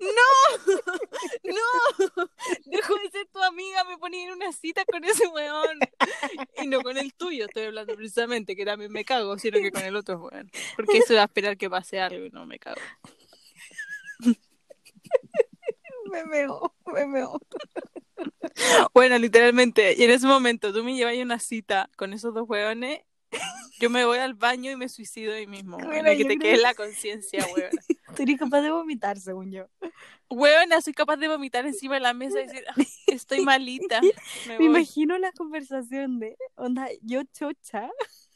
¡No! 0.00 0.74
¡No! 1.44 2.30
Dejo 2.66 2.94
de 2.96 3.10
ser 3.10 3.26
tu 3.32 3.42
amiga, 3.42 3.84
me 3.84 3.96
ponía 3.98 4.24
en 4.26 4.32
una 4.32 4.52
cita 4.52 4.84
con 4.84 5.04
ese 5.04 5.26
weón. 5.28 5.78
Y 6.62 6.66
no 6.66 6.82
con 6.82 6.96
el 6.98 7.14
tuyo, 7.14 7.46
estoy 7.46 7.64
hablando 7.64 7.94
precisamente, 7.96 8.54
que 8.56 8.64
también 8.64 8.92
me 8.92 9.04
cago, 9.04 9.38
sino 9.38 9.58
que 9.58 9.72
con 9.72 9.82
el 9.82 9.96
otro 9.96 10.18
weón. 10.20 10.50
Porque 10.76 10.98
eso 10.98 11.14
va 11.14 11.22
a 11.22 11.24
esperar 11.24 11.56
que 11.56 11.70
pase 11.70 12.00
algo 12.00 12.24
y 12.26 12.30
no 12.30 12.44
me 12.46 12.58
cago. 12.58 12.80
Me 16.10 16.24
meo, 16.24 16.74
me 16.86 17.06
meo. 17.06 17.40
Bueno, 18.94 19.18
literalmente, 19.18 19.94
y 19.98 20.04
en 20.04 20.10
ese 20.10 20.26
momento 20.26 20.72
tú 20.72 20.82
me 20.84 20.94
llevas 20.94 21.14
a 21.18 21.22
una 21.22 21.38
cita 21.38 21.90
con 21.96 22.12
esos 22.12 22.32
dos 22.32 22.48
weones, 22.48 23.00
yo 23.80 23.90
me 23.90 24.04
voy 24.04 24.18
al 24.18 24.34
baño 24.34 24.70
y 24.70 24.76
me 24.76 24.88
suicido 24.88 25.34
ahí 25.34 25.46
mismo. 25.46 25.76
Bueno, 25.76 25.90
Weona, 25.90 26.10
que 26.16 26.24
te 26.24 26.24
creo 26.24 26.38
quede 26.40 26.54
que- 26.56 26.60
la 26.62 26.74
conciencia, 26.74 27.44
weón. 27.54 27.70
Sería 28.16 28.36
capaz 28.36 28.60
de 28.62 28.70
vomitar, 28.70 29.18
según 29.18 29.50
yo. 29.52 29.66
Weona, 30.30 30.80
soy 30.80 30.92
capaz 30.92 31.16
de 31.16 31.28
vomitar 31.28 31.66
encima 31.66 31.94
de 31.94 32.00
la 32.00 32.14
mesa 32.14 32.40
y 32.40 32.46
decir, 32.46 32.64
"Ay, 32.76 32.86
estoy 33.06 33.40
malita. 33.44 34.00
Me 34.00 34.10
Me 34.46 34.56
voy". 34.58 34.66
imagino 34.66 35.18
la 35.18 35.32
conversación 35.32 36.18
de, 36.18 36.36
onda, 36.56 36.88
yo 37.02 37.22
chocha. 37.32 37.90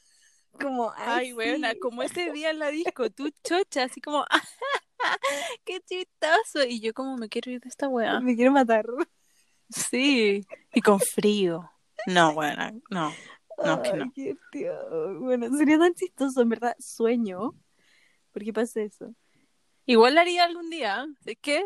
Como, 0.52 0.92
ay, 0.96 1.34
Ay, 1.38 1.72
sí. 1.72 1.78
como 1.78 2.02
ese 2.02 2.32
día 2.32 2.50
en 2.50 2.58
la 2.58 2.68
disco, 2.68 3.08
tú 3.08 3.30
chocha, 3.42 3.84
así 3.84 4.00
como, 4.00 4.26
qué 5.64 5.80
chistoso. 5.80 6.64
Y 6.68 6.80
yo 6.80 6.92
como 6.92 7.16
me 7.16 7.28
quiero 7.28 7.50
ir 7.52 7.60
de 7.60 7.68
esta 7.68 7.88
weá. 7.88 8.20
Me 8.20 8.36
quiero 8.36 8.52
matar. 8.52 8.84
Sí, 9.70 10.44
y 10.74 10.80
con 10.82 11.00
frío. 11.00 11.70
No, 12.06 12.30
weona, 12.30 12.72
no. 12.90 13.14
No, 13.64 13.82
que 13.82 13.90
Ay, 13.92 13.98
no. 13.98 14.12
qué 14.14 14.36
tío. 14.50 15.20
Bueno, 15.20 15.56
sería 15.56 15.78
tan 15.78 15.94
chistoso, 15.94 16.42
en 16.42 16.48
verdad. 16.48 16.74
Sueño. 16.78 17.54
¿Por 18.32 18.42
qué 18.44 18.52
pasa 18.52 18.80
eso? 18.80 19.14
Igual 19.90 20.14
lo 20.14 20.20
haría 20.20 20.44
algún 20.44 20.70
día. 20.70 21.04
¿Es 21.26 21.36
que? 21.42 21.64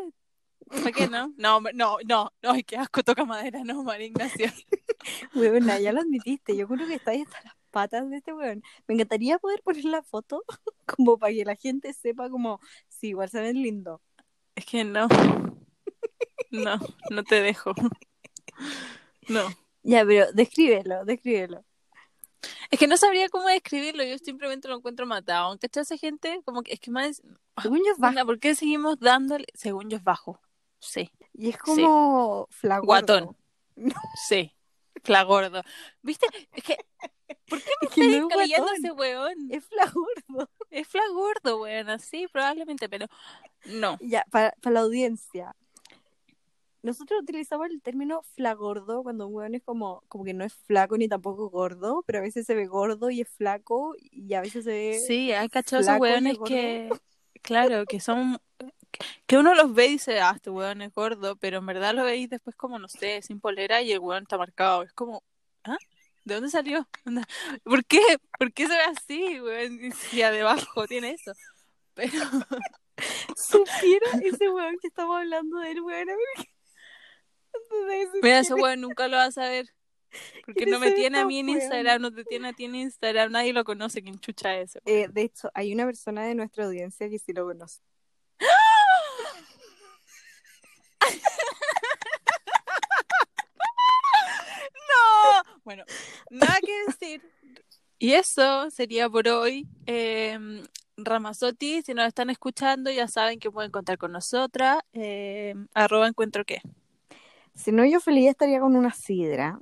¿Para 0.71 0.93
qué 0.93 1.09
no? 1.09 1.35
No, 1.37 1.61
no, 1.61 1.99
no, 2.07 2.33
no, 2.43 2.51
ay, 2.53 2.63
qué 2.65 2.79
asco, 2.79 3.03
toca 3.03 3.27
madera, 3.27 3.63
no, 3.65 3.83
María 3.83 4.07
Ignacia. 4.07 4.51
Weona, 5.35 5.79
ya 5.79 5.93
lo 5.93 6.01
admitiste. 6.01 6.57
Yo 6.57 6.67
creo 6.67 6.89
que 6.89 6.95
está 6.95 7.11
ahí 7.11 7.21
hasta 7.21 7.43
las 7.45 7.55
patas 7.71 8.09
de 8.09 8.17
este 8.17 8.33
weón. 8.33 8.63
Me 8.87 8.95
encantaría 8.95 9.39
poder 9.39 9.61
poner 9.63 9.85
la 9.85 10.03
foto 10.03 10.43
como 10.87 11.19
para 11.19 11.35
que 11.35 11.45
la 11.45 11.55
gente 11.57 11.93
sepa 11.93 12.31
como, 12.31 12.61
sí, 12.89 13.09
igual 13.09 13.29
se 13.29 13.43
ven 13.43 13.63
lindo. 13.63 14.01
Es 14.55 14.65
que 14.65 14.85
no. 14.85 15.07
No, 16.51 16.79
no 17.11 17.25
te 17.25 17.43
dejo. 17.43 17.75
No. 19.29 19.49
Ya, 19.83 20.03
pero 20.07 20.33
descríbelo, 20.33 21.05
descríbelo. 21.05 21.63
Es 22.71 22.79
que 22.79 22.87
no 22.87 22.97
sabría 22.97 23.29
cómo 23.29 23.49
describirlo, 23.49 24.03
yo 24.05 24.19
simplemente 24.19 24.69
lo 24.69 24.77
encuentro 24.77 25.07
matado. 25.07 25.57
¿Cachai? 25.59 25.83
Esa 25.83 25.97
gente, 25.97 26.41
como 26.45 26.63
que 26.63 26.73
es 26.73 26.81
que 26.81 26.91
más. 26.91 27.23
Según 27.61 27.79
yo 27.79 27.93
es 27.93 27.99
bajo. 27.99 28.11
Onda, 28.11 28.25
¿Por 28.25 28.39
qué 28.39 28.55
seguimos 28.55 28.99
dándole? 28.99 29.47
Según 29.55 29.91
yo 29.91 29.97
es 29.97 30.05
bajo. 30.05 30.41
Sí. 30.79 31.11
Y 31.33 31.51
es 31.51 31.59
como 31.59 32.47
flagordo. 32.51 32.87
Guatón. 32.87 33.37
Sí. 34.29 34.53
Flagordo. 35.03 35.63
¿Viste? 36.03 36.27
Es 36.53 36.63
que. 36.63 36.77
¿Por 37.49 37.61
qué 37.63 37.71
me 37.81 37.89
Es 37.89 37.95
que 37.95 38.29
no 38.59 38.71
es 38.73 38.79
ese 38.79 38.93
weón? 38.93 39.51
Es 39.51 39.65
flagordo. 39.65 40.51
Es 40.71 40.89
flagordo, 40.89 41.63
weón. 41.63 41.99
Sí, 42.01 42.27
probablemente, 42.33 42.89
pero. 42.89 43.07
No. 43.67 43.99
Ya, 44.01 44.25
para, 44.31 44.55
para 44.61 44.75
la 44.75 44.81
audiencia. 44.81 45.55
Nosotros 46.85 47.23
utilizamos 47.23 47.71
el 47.71 47.81
término 47.81 48.21
flagordo 48.35 49.03
cuando 49.03 49.27
un 49.27 49.35
weón 49.35 49.55
es 49.55 49.63
como, 49.63 50.03
como 50.07 50.23
que 50.23 50.35
no 50.35 50.45
es 50.45 50.53
flaco 50.53 50.99
ni 50.99 51.09
tampoco 51.09 51.49
gordo, 51.49 52.05
pero 52.07 52.19
a 52.19 52.23
veces 52.23 52.45
se 52.45 52.55
ve 52.55 52.67
gordo 52.67 53.09
y 53.09 53.23
es 53.23 53.29
flaco 53.31 53.95
y 53.99 54.35
a 54.35 54.43
veces 54.43 54.65
se 54.65 54.71
ve... 54.71 55.03
Sí, 55.07 55.33
hay 55.33 55.49
cachado 55.49 55.81
esos 55.81 55.99
weones 55.99 56.37
que. 56.47 56.91
Claro, 57.41 57.87
que 57.87 58.01
son. 58.01 58.39
Que 59.27 59.39
uno 59.39 59.55
los 59.55 59.73
ve 59.73 59.87
y 59.87 59.93
dice, 59.93 60.21
ah, 60.21 60.33
este 60.37 60.51
weón 60.51 60.83
es 60.83 60.93
gordo, 60.93 61.37
pero 61.37 61.57
en 61.57 61.67
verdad 61.67 61.95
lo 61.95 62.05
veis 62.05 62.29
después 62.29 62.55
como, 62.55 62.79
no 62.79 62.89
sé, 62.89 63.23
sin 63.23 63.41
polera 63.41 63.81
y 63.81 63.91
el 63.91 64.01
weón 64.01 64.25
está 64.25 64.37
marcado. 64.37 64.83
Es 64.83 64.93
como, 64.93 65.23
¿ah? 65.65 65.79
¿De 66.25 66.35
dónde 66.35 66.51
salió? 66.51 66.87
¿Por 67.65 67.87
qué? 67.87 68.03
¿Por 68.39 68.53
qué 68.53 68.67
se 68.67 68.75
ve 68.75 68.83
así, 68.83 69.41
weón? 69.41 69.83
Y 69.87 69.91
si 69.93 70.19
debajo 70.19 70.87
tiene 70.87 71.13
eso. 71.13 71.33
Pero, 71.95 72.13
Supiera 73.37 74.11
ese 74.23 74.51
weón 74.51 74.77
que 74.83 74.89
estamos 74.89 75.17
hablando 75.17 75.61
de 75.61 75.71
él, 75.71 75.81
weón. 75.81 76.11
a 76.11 76.15
mira, 78.23 78.39
ese 78.41 78.55
weón 78.55 78.81
nunca 78.81 79.09
lo 79.09 79.17
va 79.17 79.25
a 79.25 79.33
saber. 79.33 79.67
Porque 80.47 80.65
¿Quién 80.65 80.71
no 80.71 80.79
me 80.79 80.93
tiene 80.93 81.19
a 81.19 81.27
mí 81.27 81.41
en? 81.41 81.49
Instagram, 81.49 82.01
no 82.01 82.13
te 82.13 82.25
tiene 82.25 82.49
a 82.49 82.53
ti 82.53 82.67
en 82.67 82.77
Instagram, 82.77 83.33
nadie 83.33 83.53
lo 83.53 83.65
conoce, 83.65 84.03
quién 84.03 84.19
chucha 84.21 84.57
es 84.59 84.77
ese. 84.77 84.81
eh, 84.85 85.09
de 85.11 85.23
hecho, 85.23 85.51
hay 85.55 85.73
una 85.73 85.87
persona 85.87 86.25
de 86.25 86.35
nuestra 86.35 86.67
audiencia 86.67 87.09
que 87.09 87.19
sí 87.19 87.33
lo 87.33 87.47
conoce. 87.47 87.81
¡No! 94.89 95.61
Bueno, 95.65 95.85
nada 96.31 96.59
que 96.65 96.85
decir. 96.87 97.23
Y 97.99 98.13
eso 98.13 98.71
sería 98.71 99.09
por 99.09 99.29
hoy. 99.29 99.67
Eh, 99.87 100.39
Ramazotti, 100.97 101.83
si 101.83 101.95
nos 101.95 102.07
están 102.07 102.31
escuchando, 102.31 102.91
ya 102.91 103.09
saben 103.09 103.39
que 103.39 103.51
pueden 103.51 103.71
contar 103.71 103.99
con 103.99 104.13
nosotras. 104.13 104.81
Eh, 104.93 105.55
arroba 105.75 106.07
encuentro 106.07 106.45
qué. 106.45 106.61
Si 107.55 107.73
no, 107.73 107.85
yo 107.85 108.01
feliz 108.01 108.29
estaría 108.29 108.61
con 108.61 108.77
una 108.77 108.93
sidra. 108.93 109.59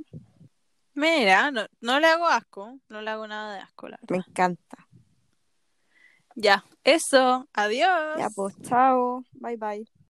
Mira, 0.94 1.50
no, 1.50 1.66
no 1.80 2.00
le 2.00 2.06
hago 2.06 2.26
asco, 2.26 2.78
no 2.88 3.00
le 3.00 3.10
hago 3.10 3.26
nada 3.26 3.54
de 3.54 3.60
asco, 3.60 3.88
la 3.88 3.98
verdad. 4.00 4.10
Me 4.10 4.18
encanta. 4.18 4.88
Ya, 6.34 6.64
eso, 6.84 7.46
adiós. 7.52 8.18
Ya, 8.18 8.30
pues, 8.30 8.54
chao. 8.62 9.24
Bye, 9.34 9.56
bye. 9.56 9.92